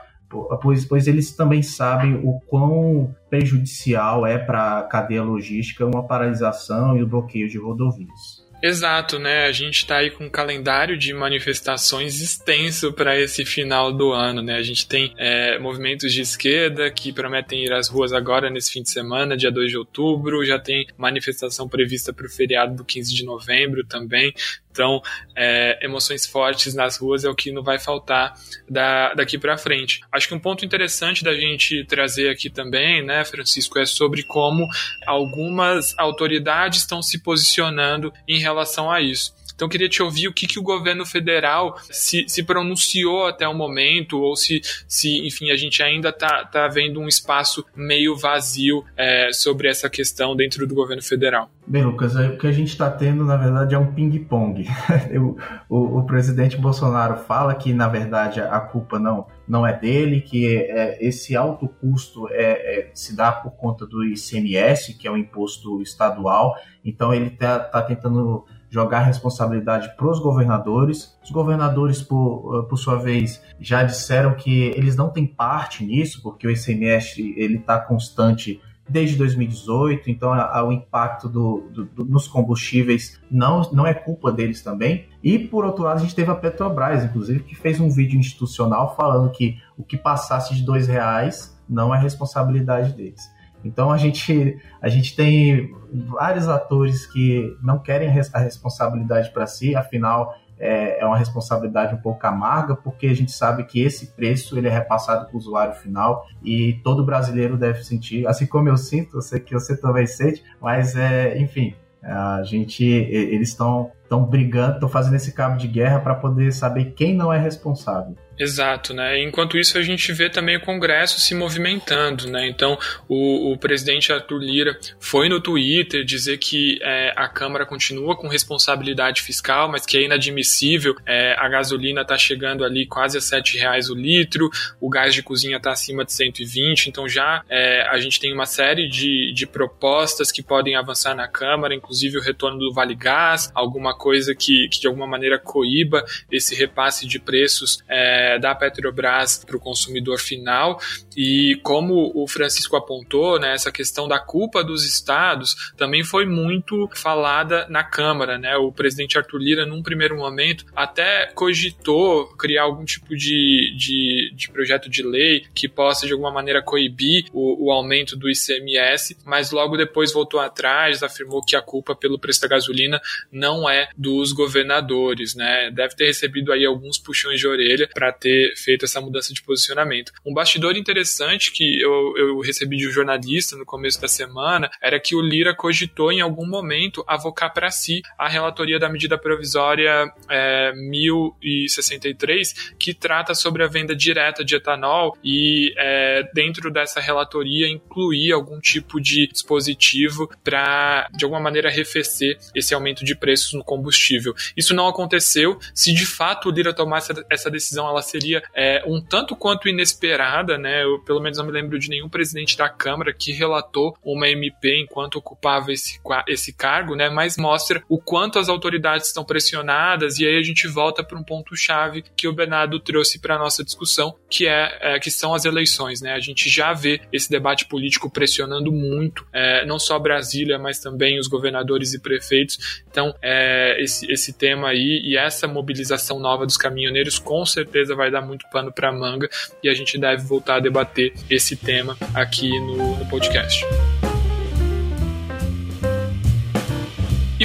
pois, 0.63 0.85
pois 0.85 1.09
eles 1.09 1.35
também 1.35 1.61
sabem 1.61 2.21
o 2.25 2.39
quão 2.47 3.13
prejudicial 3.29 4.25
é 4.25 4.39
para 4.39 4.79
a 4.79 4.83
cadeia 4.85 5.25
logística 5.25 5.85
uma 5.85 6.07
paralisação 6.07 6.97
e 6.97 7.03
o 7.03 7.09
bloqueio 7.09 7.49
de 7.49 7.59
rodovias. 7.59 8.49
Exato, 8.63 9.19
né? 9.19 9.47
A 9.47 9.53
gente 9.53 9.79
está 9.79 9.97
aí 9.97 10.11
com 10.11 10.25
um 10.25 10.31
calendário 10.31 10.97
de 10.99 11.15
manifestações 11.15 12.21
extenso 12.21 12.93
para 12.93 13.19
esse 13.19 13.45
final 13.45 13.91
do 13.91 14.13
ano, 14.13 14.43
né? 14.43 14.57
A 14.57 14.63
gente 14.63 14.87
tem 14.87 15.15
é, 15.17 15.59
movimentos 15.59 16.13
de 16.13 16.21
esquerda 16.21 16.91
que 16.91 17.11
prometem 17.11 17.65
ir 17.65 17.73
às 17.73 17.89
ruas 17.89 18.13
agora 18.13 18.51
nesse 18.51 18.71
fim 18.71 18.83
de 18.83 18.91
semana, 18.91 19.37
dia 19.37 19.51
2 19.51 19.71
de 19.71 19.79
outubro, 19.79 20.45
já 20.45 20.59
tem 20.59 20.87
manifestação 20.99 21.67
prevista 21.67 22.13
para 22.13 22.27
o 22.27 22.31
feriado 22.31 22.75
do 22.75 22.85
15 22.85 23.15
de 23.15 23.25
novembro 23.25 23.83
também. 23.87 24.35
Então, 24.71 25.03
é, 25.37 25.79
emoções 25.83 26.27
fortes 26.27 26.75
nas 26.75 26.97
ruas 26.97 27.25
é 27.25 27.29
o 27.29 27.35
que 27.35 27.51
não 27.51 27.63
vai 27.63 27.79
faltar 27.79 28.35
da, 28.69 29.15
daqui 29.15 29.37
para 29.37 29.59
frente. 29.59 30.01
Acho 30.13 30.29
que 30.29 30.35
um 30.35 30.39
ponto 30.39 30.65
interessante 30.65 31.25
da 31.25 31.35
gente 31.35 31.85
trazer 31.85 32.31
aqui 32.31 32.49
também, 32.49 33.05
né, 33.05 33.25
Francisco, 33.25 33.79
é 33.79 33.87
sobre 33.87 34.23
como 34.23 34.69
algumas 35.07 35.95
autoridades 35.99 36.81
estão 36.81 37.03
se 37.03 37.21
posicionando 37.23 38.13
em 38.29 38.39
relação 38.39 38.91
a 38.91 39.01
isso. 39.01 39.35
Então, 39.61 39.67
eu 39.67 39.71
queria 39.71 39.91
te 39.91 40.03
ouvir 40.03 40.27
o 40.27 40.33
que, 40.33 40.47
que 40.47 40.59
o 40.59 40.63
governo 40.63 41.05
federal 41.05 41.77
se, 41.91 42.25
se 42.27 42.43
pronunciou 42.43 43.27
até 43.27 43.47
o 43.47 43.53
momento, 43.53 44.19
ou 44.19 44.35
se, 44.35 44.63
se 44.89 45.27
enfim, 45.27 45.51
a 45.51 45.57
gente 45.57 45.83
ainda 45.83 46.09
está 46.09 46.47
tá 46.47 46.67
vendo 46.67 46.99
um 46.99 47.07
espaço 47.07 47.63
meio 47.77 48.17
vazio 48.17 48.83
é, 48.97 49.31
sobre 49.35 49.69
essa 49.69 49.91
questão 49.91 50.35
dentro 50.35 50.67
do 50.67 50.75
governo 50.75 51.03
federal. 51.03 51.51
Bem, 51.67 51.85
Lucas, 51.85 52.17
o 52.17 52.39
que 52.39 52.47
a 52.47 52.53
gente 52.53 52.69
está 52.69 52.91
tendo, 52.91 53.23
na 53.23 53.37
verdade, 53.37 53.75
é 53.75 53.79
um 53.79 53.93
ping-pong. 53.93 54.67
o, 55.69 55.99
o, 55.99 56.07
presidente 56.07 56.57
Bolsonaro 56.57 57.19
fala 57.19 57.55
que, 57.55 57.75
na 57.75 57.87
verdade, 57.87 58.41
a 58.41 58.61
culpa 58.61 58.99
não, 58.99 59.27
não 59.47 59.67
é 59.67 59.79
dele, 59.79 60.23
que 60.23 60.57
é, 60.57 60.97
esse 61.07 61.37
alto 61.37 61.69
custo 61.69 62.27
é, 62.31 62.89
é, 62.89 62.91
se 62.95 63.15
dá 63.15 63.31
por 63.31 63.51
conta 63.51 63.87
do 63.87 64.03
ICMS, 64.03 64.95
que 64.95 65.07
é 65.07 65.11
um 65.11 65.19
imposto 65.19 65.83
estadual. 65.83 66.57
Então, 66.83 67.13
ele 67.13 67.27
está 67.27 67.59
tá 67.61 67.83
tentando 67.83 68.47
jogar 68.71 69.01
responsabilidade 69.01 69.95
para 69.97 70.09
os 70.09 70.21
governadores. 70.21 71.19
Os 71.23 71.31
governadores, 71.31 72.01
por, 72.01 72.65
eh, 72.65 72.69
por 72.69 72.77
sua 72.77 72.97
vez, 72.97 73.43
já 73.59 73.83
disseram 73.83 74.35
que 74.35 74.73
eles 74.77 74.97
não 74.97 75.11
têm 75.11 75.27
parte 75.27 75.85
nisso, 75.85 76.23
porque 76.23 76.47
o 76.47 76.51
ICMS 76.51 77.21
está 77.37 77.79
constante 77.81 78.61
desde 78.89 79.17
2018, 79.17 80.11
então 80.11 80.33
a, 80.33 80.59
a, 80.59 80.65
o 80.65 80.73
impacto 80.73 81.29
do, 81.29 81.69
do, 81.73 81.85
do, 81.85 82.05
nos 82.05 82.27
combustíveis 82.27 83.21
não, 83.31 83.63
não 83.73 83.87
é 83.87 83.95
culpa 83.95 84.33
deles 84.33 84.63
também. 84.63 85.07
E 85.23 85.39
por 85.39 85.65
outro 85.65 85.85
lado, 85.85 85.99
a 85.99 86.01
gente 86.01 86.15
teve 86.15 86.31
a 86.31 86.35
Petrobras, 86.35 87.05
inclusive, 87.05 87.41
que 87.41 87.55
fez 87.55 87.79
um 87.79 87.89
vídeo 87.89 88.19
institucional 88.19 88.97
falando 88.97 89.31
que 89.31 89.59
o 89.79 89.85
que 89.85 89.97
passasse 89.97 90.55
de 90.55 90.63
dois 90.63 90.89
reais 90.89 91.57
não 91.69 91.95
é 91.95 92.01
responsabilidade 92.01 92.93
deles. 92.95 93.31
Então 93.65 93.91
a 93.91 93.99
gente, 93.99 94.59
a 94.81 94.89
gente 94.89 95.15
tem 95.15 95.75
vários 95.93 96.49
atores 96.49 97.07
que 97.07 97.57
não 97.63 97.79
querem 97.79 98.09
a 98.09 98.39
responsabilidade 98.39 99.31
para 99.31 99.47
si, 99.47 99.75
afinal 99.75 100.35
é, 100.59 101.01
é, 101.01 101.07
uma 101.07 101.17
responsabilidade 101.17 101.95
um 101.95 101.99
pouco 101.99 102.27
amarga, 102.27 102.77
porque 102.77 103.07
a 103.07 103.15
gente 103.15 103.33
sabe 103.33 103.65
que 103.65 103.81
esse 103.81 104.09
preço 104.09 104.59
ele 104.59 104.69
é 104.69 104.71
repassado 104.71 105.27
para 105.27 105.35
o 105.35 105.39
usuário 105.39 105.75
final 105.75 106.27
e 106.45 106.75
todo 106.85 107.05
brasileiro 107.05 107.57
deve 107.57 107.83
sentir, 107.83 108.27
assim 108.27 108.47
como 108.47 108.69
eu 108.69 108.77
sinto, 108.77 109.17
eu 109.17 109.23
sei 109.23 109.41
que 109.41 109.55
você 109.55 109.75
também 109.75 110.07
sente, 110.07 110.45
mas 110.61 110.95
é, 110.95 111.39
enfim, 111.39 111.75
a 112.03 112.43
gente, 112.43 112.85
eles 112.85 113.49
estão 113.49 113.91
estão 114.11 114.25
brigando, 114.25 114.75
estão 114.75 114.89
fazendo 114.89 115.15
esse 115.15 115.33
cabo 115.33 115.57
de 115.57 115.69
guerra 115.69 116.01
para 116.01 116.17
poder 116.17 116.53
saber 116.53 116.93
quem 116.97 117.15
não 117.15 117.33
é 117.33 117.39
responsável. 117.39 118.17
Exato, 118.41 118.95
né? 118.95 119.23
Enquanto 119.23 119.59
isso, 119.59 119.77
a 119.77 119.83
gente 119.83 120.11
vê 120.15 120.31
também 120.31 120.57
o 120.57 120.63
Congresso 120.63 121.21
se 121.21 121.35
movimentando, 121.35 122.27
né? 122.27 122.49
Então, 122.49 122.79
o, 123.07 123.53
o 123.53 123.59
presidente 123.59 124.11
Arthur 124.11 124.39
Lira 124.39 124.79
foi 124.99 125.29
no 125.29 125.43
Twitter 125.43 126.03
dizer 126.07 126.39
que 126.39 126.79
é, 126.81 127.13
a 127.15 127.29
Câmara 127.29 127.67
continua 127.67 128.17
com 128.17 128.29
responsabilidade 128.29 129.21
fiscal, 129.21 129.69
mas 129.69 129.85
que 129.85 129.99
é 129.99 130.05
inadmissível. 130.05 130.97
É, 131.05 131.35
a 131.39 131.47
gasolina 131.51 132.01
está 132.01 132.17
chegando 132.17 132.65
ali 132.65 132.87
quase 132.87 133.19
a 133.19 133.21
R$ 133.21 133.43
reais 133.59 133.91
o 133.91 133.95
litro, 133.95 134.49
o 134.81 134.89
gás 134.89 135.15
de 135.15 135.23
cozinha 135.23 135.59
está 135.59 135.73
acima 135.73 136.03
de 136.03 136.15
120, 136.15 136.87
então 136.87 137.07
já 137.07 137.45
é, 137.47 137.83
a 137.91 137.99
gente 137.99 138.19
tem 138.19 138.33
uma 138.33 138.47
série 138.47 138.89
de, 138.89 139.35
de 139.35 139.47
propostas 139.47 140.33
que 140.33 140.43
podem 140.43 140.77
avançar 140.77 141.15
na 141.15 141.29
Câmara, 141.29 141.75
inclusive 141.75 142.17
o 142.17 142.23
retorno 142.23 142.59
do 142.59 142.73
Vale 142.73 142.95
Gás, 142.95 143.51
alguma 143.55 143.95
coisa 143.95 144.35
que, 144.35 144.67
que 144.71 144.81
de 144.81 144.87
alguma 144.87 145.07
maneira 145.07 145.39
coíba 145.39 146.03
esse 146.33 146.55
repasse 146.55 147.07
de 147.07 147.19
preços. 147.19 147.85
É, 147.87 148.30
da 148.39 148.55
Petrobras 148.55 149.45
para 149.45 149.57
o 149.57 149.61
consumidor 149.61 150.19
final. 150.19 150.81
E 151.23 151.57
como 151.57 152.11
o 152.15 152.27
Francisco 152.27 152.77
apontou, 152.77 153.39
né, 153.39 153.53
essa 153.53 153.71
questão 153.71 154.09
da 154.09 154.19
culpa 154.19 154.65
dos 154.65 154.87
estados 154.87 155.71
também 155.77 156.03
foi 156.03 156.25
muito 156.25 156.89
falada 156.95 157.67
na 157.69 157.85
Câmara, 157.85 158.39
né? 158.39 158.57
O 158.57 158.73
presidente 158.73 159.19
Arthur 159.19 159.37
Lira, 159.37 159.67
num 159.67 159.83
primeiro 159.83 160.17
momento, 160.17 160.65
até 160.75 161.27
cogitou 161.35 162.29
criar 162.39 162.63
algum 162.63 162.87
tipo 162.87 163.15
de, 163.15 163.77
de, 163.77 164.33
de 164.35 164.51
projeto 164.51 164.89
de 164.89 165.03
lei 165.03 165.45
que 165.55 165.69
possa, 165.69 166.07
de 166.07 166.15
alguma 166.15 166.33
maneira, 166.33 166.63
coibir 166.63 167.27
o, 167.35 167.67
o 167.67 167.71
aumento 167.71 168.17
do 168.17 168.27
ICMS, 168.31 169.19
mas 169.27 169.51
logo 169.51 169.77
depois 169.77 170.15
voltou 170.15 170.41
atrás, 170.41 171.03
afirmou 171.03 171.45
que 171.45 171.55
a 171.55 171.61
culpa 171.61 171.95
pelo 171.95 172.19
preço 172.19 172.41
da 172.41 172.49
gasolina 172.49 172.99
não 173.31 173.69
é 173.69 173.91
dos 173.95 174.33
governadores, 174.33 175.35
né? 175.35 175.71
Deve 175.71 175.95
ter 175.95 176.07
recebido 176.07 176.51
aí 176.51 176.65
alguns 176.65 176.97
puxões 176.97 177.39
de 177.39 177.47
orelha 177.47 177.91
para 177.93 178.11
ter 178.11 178.55
feito 178.57 178.87
essa 178.87 179.03
mudança 179.03 179.35
de 179.35 179.43
posicionamento. 179.43 180.13
Um 180.25 180.33
bastidor 180.33 180.79
interessante 180.79 181.10
que 181.53 181.81
eu, 181.81 182.15
eu 182.17 182.41
recebi 182.41 182.77
de 182.77 182.89
um 182.89 182.91
jornalista 182.91 183.57
no 183.57 183.65
começo 183.65 184.01
da 184.01 184.09
semana 184.09 184.71
era 184.81 185.01
que 185.01 185.15
o 185.15 185.21
Lira 185.21 185.55
cogitou 185.55 186.13
em 186.13 186.21
algum 186.21 186.47
momento 186.47 187.05
avocar 187.07 187.53
para 187.53 187.71
si 187.71 188.03
a 188.19 188.29
relatoria 188.29 188.79
da 188.79 188.89
medida 188.89 189.19
provisória 189.19 190.13
é, 190.29 190.73
1063, 190.75 192.75
que 192.79 192.95
trata 192.95 193.35
sobre 193.35 193.63
a 193.63 193.67
venda 193.67 193.95
direta 193.95 194.45
de 194.45 194.57
etanol 194.57 195.17
e 195.23 195.73
é, 195.77 196.29
dentro 196.35 196.71
dessa 196.71 197.01
relatoria 197.01 197.69
incluir 197.69 198.33
algum 198.33 198.61
tipo 198.61 199.01
de 199.01 199.27
dispositivo 199.27 200.31
para, 200.43 201.09
de 201.17 201.25
alguma 201.25 201.41
maneira, 201.41 201.69
arrefecer 201.69 202.39
esse 202.55 202.75
aumento 202.75 203.05
de 203.05 203.15
preços 203.15 203.53
no 203.53 203.65
combustível. 203.65 204.35
Isso 204.57 204.75
não 204.75 204.89
aconteceu. 204.89 205.59
Se 205.75 205.93
de 205.93 206.07
fato 206.07 206.49
o 206.49 206.53
Lira 206.53 206.75
tomasse 206.75 207.13
essa 207.31 207.51
decisão, 207.51 207.89
ela 207.89 208.03
seria 208.03 208.43
é, 208.55 208.83
um 208.87 209.01
tanto 209.01 209.37
quanto 209.37 209.69
inesperada, 209.69 210.59
né? 210.59 210.83
Eu, 210.91 210.99
pelo 211.01 211.21
menos, 211.21 211.39
não 211.39 211.47
me 211.47 211.53
lembro 211.53 211.79
de 211.79 211.89
nenhum 211.89 212.09
presidente 212.09 212.57
da 212.57 212.69
Câmara 212.69 213.13
que 213.13 213.33
relatou 213.33 213.97
uma 214.03 214.29
MP 214.29 214.83
enquanto 214.83 215.17
ocupava 215.17 215.73
esse, 215.73 216.01
esse 216.27 216.53
cargo, 216.53 216.95
né? 216.95 217.09
Mas 217.09 217.37
mostra 217.37 217.83
o 217.89 217.99
quanto 217.99 218.39
as 218.39 218.49
autoridades 218.49 219.09
estão 219.09 219.25
pressionadas 219.25 220.19
e 220.19 220.27
aí 220.27 220.37
a 220.37 220.43
gente 220.43 220.67
volta 220.69 221.03
para 221.03 221.19
um 221.19 221.23
ponto 221.23 221.57
chave 221.57 222.05
que 222.17 222.29
o 222.29 222.33
Bernardo 222.33 222.79
trouxe 222.81 223.19
para 223.19 223.39
nossa 223.39 223.65
discussão, 223.65 224.15
que 224.29 224.47
é, 224.47 224.79
é, 224.81 224.99
que 224.99 225.11
são 225.11 225.35
as 225.35 225.45
eleições, 225.45 226.01
né? 226.01 226.13
A 226.13 226.21
gente 226.21 226.49
já 226.49 226.73
vê 226.73 227.01
esse 227.13 227.31
debate 227.31 227.67
político 227.67 228.11
pressionando 228.11 228.73
muito, 228.73 229.27
é, 229.33 229.65
não 229.65 229.79
só 229.79 229.99
Brasília, 229.99 230.59
mas 230.59 230.79
também 230.79 231.19
os 231.19 231.27
governadores 231.27 231.95
e 231.95 232.01
prefeitos. 232.01 232.83
Então, 232.91 233.15
é, 233.23 233.77
esse, 233.83 234.11
esse 234.11 234.33
tema 234.33 234.69
aí 234.69 235.03
e 235.05 235.17
essa 235.17 235.47
mobilização 235.47 236.19
nova 236.19 236.45
dos 236.45 236.57
caminhoneiros 236.57 237.19
com 237.19 237.45
certeza 237.45 237.95
vai 237.95 238.11
dar 238.11 238.21
muito 238.21 238.49
pano 238.51 238.73
para 238.73 238.93
manga 238.93 239.29
e 239.63 239.69
a 239.69 239.75
gente 239.75 239.99
deve 239.99 240.25
voltar 240.25 240.57
a 240.57 240.61
debater 240.61 240.80
esse 241.29 241.57
tema 241.57 241.97
aqui 242.15 242.51
no, 242.61 242.97
no 242.97 243.07
podcast. 243.07 243.65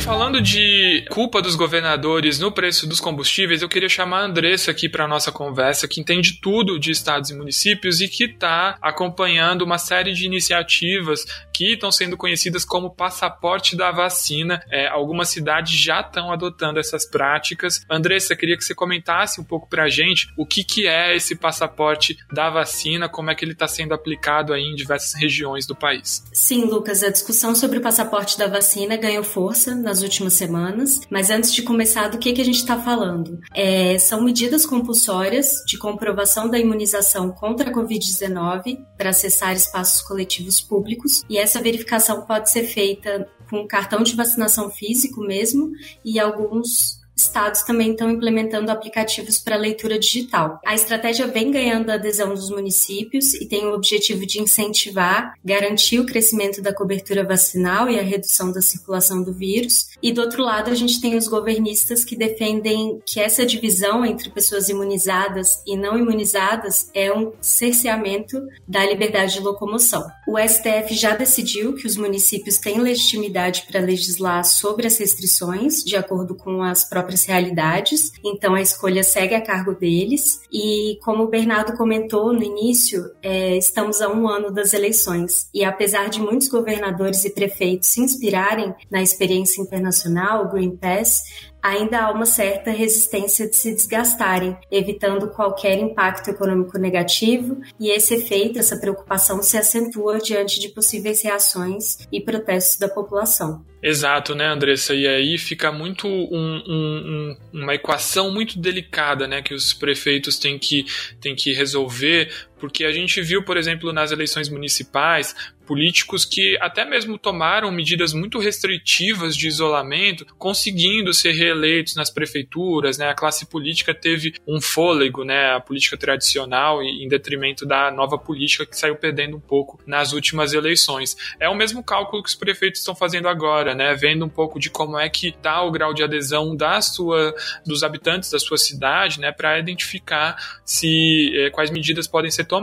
Falando 0.06 0.40
de 0.40 1.04
culpa 1.10 1.42
dos 1.42 1.56
governadores 1.56 2.38
no 2.38 2.52
preço 2.52 2.88
dos 2.88 3.00
combustíveis, 3.00 3.64
eu 3.64 3.68
queria 3.68 3.90
chamar 3.90 4.20
a 4.20 4.26
Andressa 4.26 4.70
aqui 4.70 4.88
para 4.88 5.08
nossa 5.08 5.32
conversa, 5.32 5.88
que 5.88 6.00
entende 6.00 6.40
tudo 6.40 6.80
de 6.80 6.92
estados 6.92 7.32
e 7.32 7.36
municípios 7.36 8.00
e 8.02 8.08
que 8.08 8.26
está 8.26 8.78
acompanhando 8.80 9.64
uma 9.64 9.80
série 9.80 10.14
de 10.14 10.28
iniciativas 10.28 11.26
que 11.52 11.74
estão 11.74 11.92
sendo 11.92 12.16
conhecidas 12.16 12.64
como 12.64 12.92
passaporte 12.92 13.76
da 13.76 13.92
vacina. 13.92 14.62
É, 14.70 14.88
algumas 14.88 15.30
cidades 15.30 15.74
já 15.74 16.02
estão 16.02 16.32
adotando 16.32 16.80
essas 16.80 17.10
práticas. 17.10 17.82
Andressa, 17.90 18.36
queria 18.36 18.56
que 18.56 18.64
você 18.64 18.76
comentasse 18.76 19.42
um 19.42 19.44
pouco 19.44 19.68
para 19.68 19.86
a 19.86 19.90
gente 19.90 20.28
o 20.38 20.46
que, 20.46 20.64
que 20.64 20.88
é 20.88 21.16
esse 21.16 21.36
passaporte 21.36 22.16
da 22.32 22.52
vacina, 22.52 23.10
como 23.10 23.32
é 23.32 23.36
que 23.36 23.44
ele 23.44 23.54
está 23.54 23.68
sendo 23.68 23.96
aplicado 23.96 24.54
aí 24.54 24.66
em 24.66 24.76
diversas 24.76 25.20
regiões 25.20 25.66
do 25.66 25.76
país. 25.76 26.24
Sim, 26.32 26.66
Lucas, 26.66 27.02
a 27.02 27.10
discussão 27.10 27.56
sobre 27.56 27.80
o 27.80 27.82
passaporte 27.82 28.38
da 28.38 28.48
vacina 28.48 28.98
ganhou 28.98 29.24
força 29.24 29.74
nas 29.74 29.95
últimas 30.02 30.34
semanas, 30.34 31.00
mas 31.10 31.30
antes 31.30 31.54
de 31.54 31.62
começar, 31.62 32.08
do 32.08 32.18
que, 32.18 32.34
que 32.34 32.42
a 32.42 32.46
gente 32.46 32.58
está 32.58 32.80
falando? 32.80 33.40
É, 33.54 33.98
são 33.98 34.22
medidas 34.22 34.66
compulsórias 34.66 35.64
de 35.68 35.78
comprovação 35.78 36.50
da 36.50 36.60
imunização 36.60 37.32
contra 37.32 37.70
a 37.70 37.74
Covid-19 37.74 38.80
para 38.98 39.10
acessar 39.10 39.54
espaços 39.54 40.02
coletivos 40.02 40.62
públicos, 40.62 41.24
e 41.30 41.38
essa 41.38 41.62
verificação 41.62 42.26
pode 42.26 42.50
ser 42.50 42.64
feita 42.64 43.28
com 43.50 43.68
cartão 43.68 44.02
de 44.04 44.16
vacinação 44.16 44.70
físico 44.70 45.22
mesmo 45.22 45.72
e 46.04 46.20
alguns 46.20 47.05
estados 47.16 47.62
também 47.62 47.92
estão 47.92 48.10
implementando 48.10 48.72
aplicativos 48.72 49.40
para 49.40 49.56
leitura 49.56 49.98
digital. 49.98 50.60
A 50.66 50.76
estratégia 50.76 51.28
vem 51.28 51.52
ganhando 51.52 51.90
a 51.90 51.96
adesão 51.96 52.34
dos 52.34 52.50
municípios 52.50 53.34
e 53.34 53.46
tem 53.48 53.66
o 53.66 53.74
objetivo 53.74 54.26
de 54.26 54.42
incentivar, 54.42 55.34
garantir 55.44 56.00
o 56.00 56.06
crescimento 56.06 56.62
da 56.62 56.74
cobertura 56.74 57.24
vacinal 57.24 57.90
e 57.90 58.00
a 58.00 58.04
redução 58.04 58.52
da 58.52 58.62
circulação 58.62 59.24
do 59.24 59.34
vírus. 59.34 59.90
E 60.02 60.12
do 60.12 60.22
outro 60.22 60.44
lado, 60.44 60.70
a 60.70 60.76
gente 60.76 61.02
tem 61.02 61.16
os 61.16 61.28
governistas 61.28 62.04
que 62.04 62.16
defendem 62.16 63.00
que 63.06 63.20
essa 63.20 63.46
divisão 63.46 64.06
entre 64.06 64.30
pessoas 64.30 64.70
imunizadas 64.70 65.62
e 65.66 65.78
não 65.78 65.98
imunizadas 65.98 66.90
é 66.94 67.12
um 67.14 67.32
cerceamento 67.40 68.42
da 68.68 68.86
liberdade 68.86 69.34
de 69.34 69.40
locomoção. 69.40 70.06
O 70.28 70.38
STF 70.38 70.94
já 70.94 71.16
decidiu 71.16 71.74
que 71.76 71.88
os 71.88 71.96
municípios 71.96 72.58
têm 72.58 72.80
legitimidade 72.80 73.66
para 73.70 73.80
legislar 73.80 74.44
sobre 74.44 74.88
as 74.88 74.98
restrições, 74.98 75.84
de 75.84 75.96
acordo 75.96 76.36
com 76.36 76.62
as 76.62 76.84
próprias 76.84 77.05
próprias 77.06 77.26
realidades, 77.26 78.12
então 78.24 78.56
a 78.56 78.62
escolha 78.62 79.04
segue 79.04 79.36
a 79.36 79.42
cargo 79.42 79.76
deles. 79.76 80.42
E 80.52 80.98
como 81.04 81.24
o 81.24 81.28
Bernardo 81.28 81.78
comentou 81.78 82.34
no 82.34 82.44
início, 82.44 83.12
é, 83.22 83.56
estamos 83.56 84.02
a 84.02 84.10
um 84.10 84.28
ano 84.28 84.52
das 84.52 84.74
eleições 84.74 85.48
e 85.54 85.64
apesar 85.64 86.10
de 86.10 86.20
muitos 86.20 86.48
governadores 86.48 87.24
e 87.24 87.30
prefeitos 87.30 87.90
se 87.90 88.02
inspirarem 88.02 88.74
na 88.90 89.02
experiência 89.02 89.62
internacional, 89.62 90.50
Green 90.50 90.76
Pass, 90.76 91.22
ainda 91.62 92.02
há 92.02 92.12
uma 92.12 92.26
certa 92.26 92.70
resistência 92.72 93.50
de 93.50 93.56
se 93.56 93.74
desgastarem, 93.74 94.56
evitando 94.72 95.30
qualquer 95.30 95.80
impacto 95.80 96.30
econômico 96.30 96.78
negativo, 96.78 97.58
e 97.80 97.90
esse 97.90 98.14
efeito, 98.16 98.60
essa 98.60 98.80
preocupação 98.80 99.42
se 99.42 99.58
acentua 99.58 100.20
diante 100.20 100.60
de 100.60 100.70
possíveis 100.70 101.24
reações 101.24 101.98
e 102.12 102.22
protestos 102.22 102.78
da 102.78 102.88
população. 102.88 103.66
Exato, 103.82 104.34
né, 104.34 104.48
Andressa? 104.48 104.96
E 104.96 105.08
aí 105.08 105.38
fica 105.38 105.72
muito 105.72 106.08
um, 106.08 106.64
um, 106.68 107.38
uma 107.54 107.76
equação 107.76 108.32
muito 108.32 108.58
delicada, 108.60 109.28
né, 109.28 109.42
que 109.42 109.54
os 109.54 109.74
prefeitos 109.74 110.40
têm 110.40 110.58
que, 110.58 110.86
têm 111.22 111.36
que 111.36 111.54
resolver, 111.54 112.32
porque 112.66 112.84
a 112.84 112.92
gente 112.92 113.22
viu, 113.22 113.44
por 113.44 113.58
exemplo, 113.58 113.94
nas 113.94 114.12
eleições 114.12 114.50
municipais, 114.50 115.36
políticos 115.66 116.24
que 116.26 116.58
até 116.62 116.86
mesmo 116.86 117.18
tomaram 117.18 117.72
medidas 117.72 118.14
muito 118.14 118.40
restritivas 118.40 119.36
de 119.36 119.48
isolamento, 119.48 120.26
conseguindo 120.38 121.14
ser 121.14 121.32
reeleitos 121.32 121.96
nas 121.96 122.10
prefeituras, 122.10 122.98
né? 122.98 123.10
A 123.10 123.16
classe 123.16 123.46
política 123.46 123.94
teve 123.94 124.34
um 124.48 124.62
fôlego, 124.62 125.24
né? 125.24 125.54
A 125.54 125.60
política 125.60 125.98
tradicional 125.98 126.82
em 126.82 127.08
detrimento 127.08 127.66
da 127.66 127.92
nova 127.92 128.18
política 128.18 128.66
que 128.66 128.78
saiu 128.78 128.96
perdendo 128.96 129.38
um 129.38 129.40
pouco 129.40 129.80
nas 129.86 130.14
últimas 130.14 130.54
eleições. 130.54 131.16
É 131.40 131.50
o 131.50 131.56
mesmo 131.56 131.84
cálculo 131.84 132.24
que 132.24 132.30
os 132.30 132.36
prefeitos 132.36 132.80
estão 132.80 132.96
fazendo 132.96 133.28
agora, 133.28 133.76
né? 133.76 133.94
Vendo 133.96 134.26
um 134.26 134.30
pouco 134.30 134.60
de 134.60 134.70
como 134.70 134.98
é 134.98 135.10
que 135.10 135.30
está 135.30 135.62
o 135.62 135.72
grau 135.72 135.94
de 135.94 136.04
adesão 136.04 136.56
da 136.56 136.82
sua, 136.82 137.34
dos 137.66 137.84
habitantes 137.84 138.32
da 138.32 138.40
sua 138.40 138.58
cidade, 138.58 139.20
né? 139.20 139.32
Para 139.32 139.60
identificar 139.60 140.36
se 140.64 141.32
eh, 141.36 141.50
quais 141.50 141.70
medidas 141.72 142.08
podem 142.08 142.32
ser 142.32 142.46
tomadas. 142.46 142.55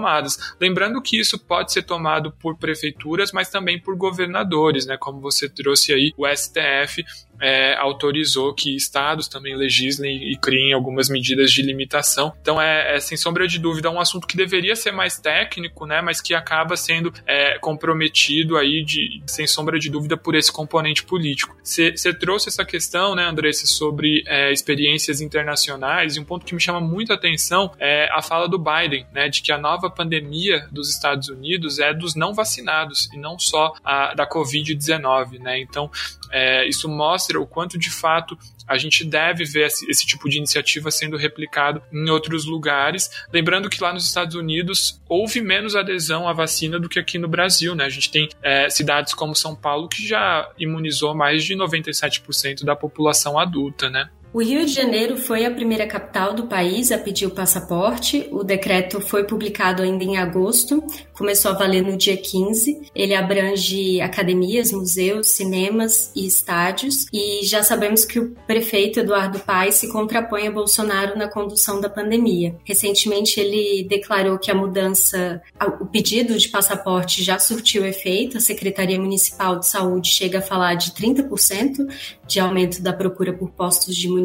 Lembrando 0.61 1.00
que 1.02 1.18
isso 1.18 1.38
pode 1.38 1.72
ser 1.72 1.83
tomado 1.83 2.33
por 2.33 2.57
prefeituras, 2.57 3.33
mas 3.33 3.48
também 3.48 3.81
por 3.81 3.96
governadores, 3.96 4.87
né? 4.87 4.96
Como 4.96 5.20
você 5.20 5.48
trouxe 5.48 5.92
aí, 5.92 6.12
o 6.16 6.26
STF 6.26 7.05
é, 7.42 7.74
autorizou 7.76 8.55
que 8.55 8.76
estados 8.76 9.26
também 9.26 9.57
legislem 9.57 10.31
e 10.31 10.37
criem 10.37 10.72
algumas 10.72 11.09
medidas 11.09 11.50
de 11.50 11.61
limitação. 11.61 12.33
Então 12.40 12.62
é, 12.62 12.94
é, 12.94 13.00
sem 13.00 13.16
sombra 13.16 13.48
de 13.48 13.59
dúvida 13.59 13.90
um 13.90 13.98
assunto 13.98 14.28
que 14.28 14.37
deveria 14.37 14.76
ser 14.76 14.92
mais 14.92 15.18
técnico, 15.18 15.85
né? 15.85 16.00
Mas 16.00 16.20
que 16.20 16.35
acaba 16.35 16.76
sendo 16.76 17.12
é, 17.26 17.59
comprometido 17.59 18.57
aí 18.57 18.85
de 18.85 19.20
sem 19.26 19.46
sombra 19.46 19.78
de 19.78 19.90
dúvida 19.90 20.16
por 20.16 20.37
esse 20.37 20.52
componente 20.52 21.02
político. 21.02 21.57
Você 21.62 22.14
trouxe 22.14 22.48
essa 22.48 22.64
questão, 22.64 23.16
né, 23.16 23.24
Andressa, 23.24 23.66
sobre 23.66 24.22
é, 24.26 24.52
experiências 24.52 25.20
internacionais 25.20 26.16
e 26.16 26.20
um 26.20 26.24
ponto 26.24 26.46
que 26.46 26.55
me 26.55 26.61
chama 26.61 26.81
muita 26.81 27.14
atenção 27.14 27.72
é 27.81 28.09
a 28.12 28.22
fala 28.22 28.48
do 28.48 28.59
Biden, 28.59 29.07
né, 29.12 29.28
de 29.28 29.42
que 29.42 29.50
a 29.50 29.59
nova 29.59 29.90
pandemia 29.90 30.68
dos 30.70 30.88
Estados 30.88 31.28
Unidos 31.28 31.81
é 31.81 31.92
dos 31.92 32.14
não 32.14 32.33
vacinados 32.33 33.09
e 33.12 33.18
não 33.18 33.38
só 33.38 33.72
a 33.85 34.14
da 34.14 34.28
Covid-19, 34.28 35.40
né? 35.40 35.59
Então 35.59 35.90
é, 36.31 36.66
isso 36.68 36.88
mostra 36.88 37.32
o 37.40 37.47
quanto 37.47 37.79
de 37.79 37.90
fato 37.90 38.37
a 38.66 38.77
gente 38.77 39.05
deve 39.05 39.45
ver 39.45 39.66
esse, 39.66 39.88
esse, 39.90 40.07
tipo 40.07 40.29
de 40.29 40.38
iniciativa 40.38 40.90
sendo 40.90 41.16
replicado 41.16 41.83
em 41.92 42.09
outros 42.11 42.45
lugares. 42.45 43.11
Lembrando 43.33 43.68
que 43.68 43.83
lá 43.83 43.92
nos 43.92 44.07
Estados 44.07 44.35
Unidos 44.35 45.01
houve 45.09 45.40
menos 45.40 45.75
adesão 45.75 46.29
à 46.29 46.33
vacina 46.33 46.79
do 46.79 46.88
que 46.88 46.99
aqui 46.99 47.18
no 47.18 47.29
Brasil, 47.29 47.75
né? 47.75 47.85
A 47.85 47.88
gente 47.88 48.11
tem 48.11 48.29
é, 48.42 48.68
cidades 48.71 49.14
como 49.14 49.35
São 49.35 49.55
Paulo 49.55 49.88
que 49.88 50.07
já 50.07 50.51
imunizou 50.59 51.14
mais 51.14 51.45
de 51.45 51.55
97% 51.55 52.64
da 52.64 52.77
população 52.77 53.38
adulta, 53.38 53.90
né? 53.90 54.09
O 54.35 54.40
Rio 54.40 54.64
de 54.64 54.73
Janeiro 54.73 55.18
foi 55.18 55.45
a 55.45 55.51
primeira 55.51 55.87
capital 55.87 56.33
do 56.33 56.47
país 56.47 56.90
a 56.90 56.97
pedir 56.97 57.27
o 57.27 57.31
passaporte. 57.31 58.27
O 58.31 58.42
decreto 58.42 58.99
foi 58.99 59.25
publicado 59.25 59.83
ainda 59.83 60.03
em 60.05 60.16
agosto, 60.16 60.83
começou 61.12 61.51
a 61.51 61.55
valer 61.55 61.83
no 61.83 61.99
dia 61.99 62.16
15. 62.16 62.90
Ele 62.95 63.14
abrange 63.14 64.01
academias, 64.01 64.73
museus, 64.73 65.29
cinemas 65.29 66.11
e 66.16 66.27
estádios. 66.27 67.07
E 67.12 67.45
já 67.45 67.62
sabemos 67.62 68.07
que 68.07 68.18
o 68.18 68.31
prefeito 68.47 69.01
Eduardo 69.01 69.38
Paes 69.38 69.75
se 69.75 69.92
contrapõe 69.92 70.47
a 70.47 70.51
Bolsonaro 70.51 71.18
na 71.18 71.29
condução 71.29 71.79
da 71.79 71.90
pandemia. 71.90 72.57
Recentemente, 72.64 73.38
ele 73.38 73.87
declarou 73.87 74.38
que 74.38 74.51
a 74.51 74.55
mudança, 74.55 75.42
o 75.79 75.85
pedido 75.85 76.38
de 76.38 76.49
passaporte 76.49 77.23
já 77.23 77.38
surtiu 77.38 77.85
efeito. 77.85 78.38
A 78.38 78.40
Secretaria 78.40 78.99
Municipal 78.99 79.59
de 79.59 79.66
Saúde 79.66 80.09
chega 80.09 80.38
a 80.38 80.42
falar 80.42 80.75
de 80.75 80.92
30% 80.92 81.87
de 82.27 82.40
aumento 82.40 82.81
da 82.81 82.95
procura 82.95 83.35
por 83.35 83.51
postos 83.51 83.95
de. 83.95 84.22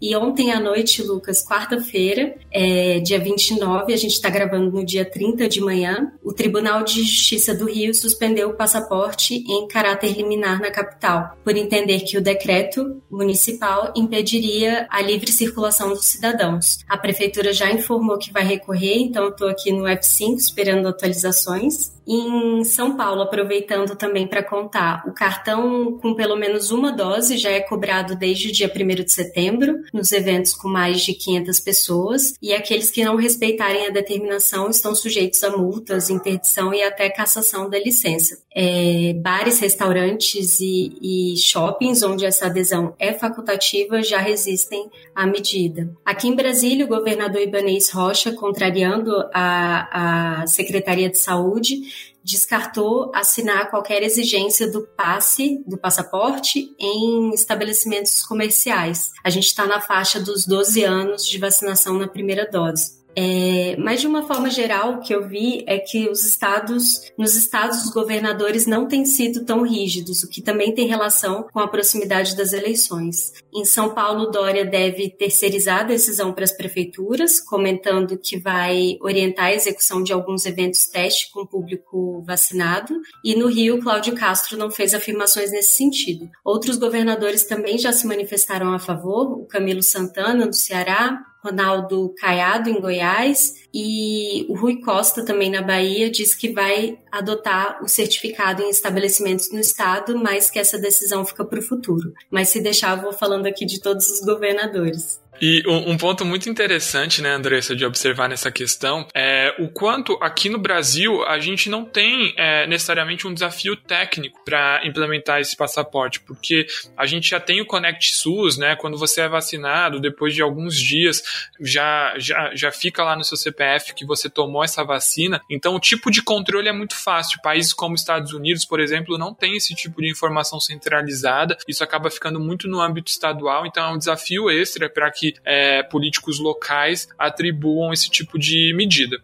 E 0.00 0.14
ontem 0.16 0.52
à 0.52 0.60
noite, 0.60 1.02
Lucas, 1.02 1.44
quarta-feira, 1.44 2.36
é, 2.50 3.00
dia 3.00 3.18
29, 3.18 3.92
a 3.92 3.96
gente 3.96 4.12
está 4.12 4.28
gravando 4.28 4.70
no 4.70 4.84
dia 4.84 5.04
30 5.04 5.48
de 5.48 5.60
manhã, 5.60 6.12
o 6.22 6.32
Tribunal 6.32 6.82
de 6.82 7.02
Justiça 7.02 7.54
do 7.54 7.66
Rio 7.66 7.94
suspendeu 7.94 8.50
o 8.50 8.54
passaporte 8.54 9.34
em 9.34 9.66
caráter 9.68 10.12
liminar 10.16 10.60
na 10.60 10.70
capital, 10.70 11.36
por 11.42 11.56
entender 11.56 12.00
que 12.00 12.16
o 12.18 12.22
decreto 12.22 13.02
municipal 13.10 13.92
impediria 13.96 14.86
a 14.90 15.00
livre 15.00 15.30
circulação 15.30 15.90
dos 15.90 16.06
cidadãos. 16.06 16.78
A 16.88 16.96
prefeitura 16.96 17.52
já 17.52 17.70
informou 17.70 18.18
que 18.18 18.32
vai 18.32 18.44
recorrer, 18.44 18.98
então 18.98 19.28
estou 19.28 19.48
aqui 19.48 19.72
no 19.72 19.84
F5 19.84 20.36
esperando 20.36 20.88
atualizações. 20.88 21.93
Em 22.06 22.62
São 22.64 22.96
Paulo, 22.96 23.22
aproveitando 23.22 23.96
também 23.96 24.26
para 24.26 24.42
contar, 24.42 25.04
o 25.06 25.12
cartão 25.12 25.98
com 25.98 26.14
pelo 26.14 26.36
menos 26.36 26.70
uma 26.70 26.92
dose 26.92 27.38
já 27.38 27.50
é 27.50 27.60
cobrado 27.60 28.14
desde 28.14 28.48
o 28.48 28.52
dia 28.52 28.70
1 28.70 29.04
de 29.04 29.12
setembro, 29.12 29.82
nos 29.92 30.12
eventos 30.12 30.54
com 30.54 30.68
mais 30.68 31.00
de 31.00 31.14
500 31.14 31.60
pessoas, 31.60 32.34
e 32.42 32.52
aqueles 32.52 32.90
que 32.90 33.04
não 33.04 33.16
respeitarem 33.16 33.86
a 33.86 33.90
determinação 33.90 34.68
estão 34.68 34.94
sujeitos 34.94 35.42
a 35.42 35.56
multas, 35.56 36.10
interdição 36.10 36.74
e 36.74 36.82
até 36.82 37.08
cassação 37.08 37.70
da 37.70 37.78
licença. 37.78 38.38
É, 38.54 39.14
bares, 39.14 39.58
restaurantes 39.58 40.60
e, 40.60 40.92
e 41.00 41.36
shoppings, 41.36 42.02
onde 42.02 42.26
essa 42.26 42.46
adesão 42.46 42.94
é 42.98 43.12
facultativa, 43.12 44.02
já 44.02 44.18
resistem 44.18 44.90
à 45.14 45.26
medida. 45.26 45.90
Aqui 46.04 46.28
em 46.28 46.34
Brasília, 46.34 46.84
o 46.84 46.88
governador 46.88 47.40
Ibanez 47.40 47.90
Rocha, 47.90 48.32
contrariando 48.32 49.10
a, 49.32 50.42
a 50.42 50.46
Secretaria 50.46 51.08
de 51.08 51.18
Saúde, 51.18 51.93
descartou 52.24 53.12
assinar 53.14 53.70
qualquer 53.70 54.02
exigência 54.02 54.70
do 54.70 54.80
passe, 54.82 55.62
do 55.66 55.76
passaporte, 55.76 56.74
em 56.78 57.30
estabelecimentos 57.34 58.24
comerciais. 58.24 59.10
A 59.22 59.28
gente 59.28 59.46
está 59.46 59.66
na 59.66 59.80
faixa 59.80 60.18
dos 60.18 60.46
12 60.46 60.82
anos 60.82 61.26
de 61.26 61.38
vacinação 61.38 61.98
na 61.98 62.08
primeira 62.08 62.48
dose. 62.50 63.03
É, 63.16 63.76
mas 63.78 64.00
de 64.00 64.06
uma 64.06 64.26
forma 64.26 64.50
geral, 64.50 64.94
o 64.94 65.00
que 65.00 65.14
eu 65.14 65.26
vi 65.28 65.64
é 65.66 65.78
que 65.78 66.08
os 66.08 66.24
estados, 66.24 67.12
nos 67.16 67.34
estados, 67.36 67.84
os 67.84 67.92
governadores 67.92 68.66
não 68.66 68.88
têm 68.88 69.04
sido 69.04 69.44
tão 69.44 69.62
rígidos, 69.62 70.22
o 70.22 70.28
que 70.28 70.42
também 70.42 70.74
tem 70.74 70.86
relação 70.86 71.46
com 71.52 71.60
a 71.60 71.68
proximidade 71.68 72.36
das 72.36 72.52
eleições. 72.52 73.32
Em 73.54 73.64
São 73.64 73.94
Paulo, 73.94 74.30
Dória 74.30 74.64
deve 74.64 75.10
terceirizar 75.10 75.80
a 75.80 75.84
decisão 75.84 76.32
para 76.32 76.44
as 76.44 76.52
prefeituras, 76.52 77.38
comentando 77.40 78.18
que 78.18 78.38
vai 78.38 78.96
orientar 79.00 79.46
a 79.46 79.54
execução 79.54 80.02
de 80.02 80.12
alguns 80.12 80.44
eventos 80.46 80.86
teste 80.86 81.30
com 81.32 81.46
público 81.46 82.22
vacinado. 82.26 83.00
E 83.24 83.36
no 83.36 83.46
Rio, 83.46 83.80
Cláudio 83.80 84.14
Castro 84.14 84.56
não 84.56 84.70
fez 84.70 84.94
afirmações 84.94 85.50
nesse 85.50 85.72
sentido. 85.72 86.28
Outros 86.44 86.76
governadores 86.76 87.44
também 87.44 87.78
já 87.78 87.92
se 87.92 88.06
manifestaram 88.06 88.72
a 88.72 88.78
favor, 88.78 89.32
o 89.32 89.46
Camilo 89.46 89.82
Santana, 89.82 90.46
do 90.46 90.54
Ceará, 90.54 91.20
Ronaldo 91.44 92.14
Caiado, 92.18 92.70
em 92.70 92.80
Goiás, 92.80 93.64
e 93.72 94.46
o 94.48 94.54
Rui 94.54 94.80
Costa, 94.80 95.24
também 95.24 95.50
na 95.50 95.60
Bahia, 95.60 96.10
diz 96.10 96.34
que 96.34 96.52
vai 96.52 96.98
adotar 97.12 97.82
o 97.82 97.88
certificado 97.88 98.62
em 98.62 98.70
estabelecimentos 98.70 99.52
no 99.52 99.58
estado, 99.58 100.16
mas 100.16 100.48
que 100.48 100.58
essa 100.58 100.78
decisão 100.78 101.26
fica 101.26 101.44
para 101.44 101.58
o 101.58 101.62
futuro. 101.62 102.14
Mas 102.30 102.48
se 102.48 102.60
deixar, 102.60 102.96
eu 102.96 103.02
vou 103.02 103.12
falando 103.12 103.46
aqui 103.46 103.66
de 103.66 103.80
todos 103.80 104.08
os 104.08 104.20
governadores. 104.20 105.20
E 105.40 105.62
um 105.66 105.96
ponto 105.96 106.24
muito 106.24 106.48
interessante, 106.48 107.20
né, 107.20 107.30
Andressa, 107.30 107.74
de 107.74 107.84
observar 107.84 108.28
nessa 108.28 108.50
questão 108.50 109.06
é 109.14 109.54
o 109.58 109.68
quanto 109.68 110.16
aqui 110.20 110.48
no 110.48 110.58
Brasil 110.58 111.24
a 111.24 111.38
gente 111.38 111.68
não 111.68 111.84
tem 111.84 112.32
é, 112.36 112.66
necessariamente 112.66 113.26
um 113.26 113.34
desafio 113.34 113.76
técnico 113.76 114.42
para 114.44 114.80
implementar 114.84 115.40
esse 115.40 115.56
passaporte, 115.56 116.20
porque 116.20 116.66
a 116.96 117.04
gente 117.04 117.28
já 117.28 117.40
tem 117.40 117.60
o 117.60 117.66
Connect 117.66 118.14
SUS, 118.14 118.56
né, 118.56 118.76
quando 118.76 118.96
você 118.96 119.22
é 119.22 119.28
vacinado, 119.28 120.00
depois 120.00 120.34
de 120.34 120.42
alguns 120.42 120.76
dias 120.76 121.22
já, 121.60 122.14
já, 122.16 122.54
já 122.54 122.70
fica 122.70 123.02
lá 123.02 123.16
no 123.16 123.24
seu 123.24 123.36
CPF 123.36 123.94
que 123.94 124.06
você 124.06 124.30
tomou 124.30 124.62
essa 124.62 124.84
vacina, 124.84 125.40
então 125.50 125.74
o 125.74 125.80
tipo 125.80 126.10
de 126.10 126.22
controle 126.22 126.68
é 126.68 126.72
muito 126.72 126.96
fácil. 126.96 127.40
Países 127.42 127.72
como 127.72 127.94
Estados 127.94 128.32
Unidos, 128.32 128.64
por 128.64 128.80
exemplo, 128.80 129.18
não 129.18 129.34
tem 129.34 129.56
esse 129.56 129.74
tipo 129.74 130.00
de 130.00 130.10
informação 130.10 130.60
centralizada, 130.60 131.56
isso 131.66 131.82
acaba 131.82 132.10
ficando 132.10 132.38
muito 132.38 132.68
no 132.68 132.80
âmbito 132.80 133.10
estadual, 133.10 133.66
então 133.66 133.84
é 133.84 133.92
um 133.92 133.98
desafio 133.98 134.50
extra 134.50 134.88
para 134.88 135.10
que 135.10 135.23
que 135.32 135.40
é, 135.44 135.82
políticos 135.82 136.38
locais 136.38 137.08
atribuam 137.18 137.92
esse 137.92 138.10
tipo 138.10 138.38
de 138.38 138.74
medida. 138.76 139.16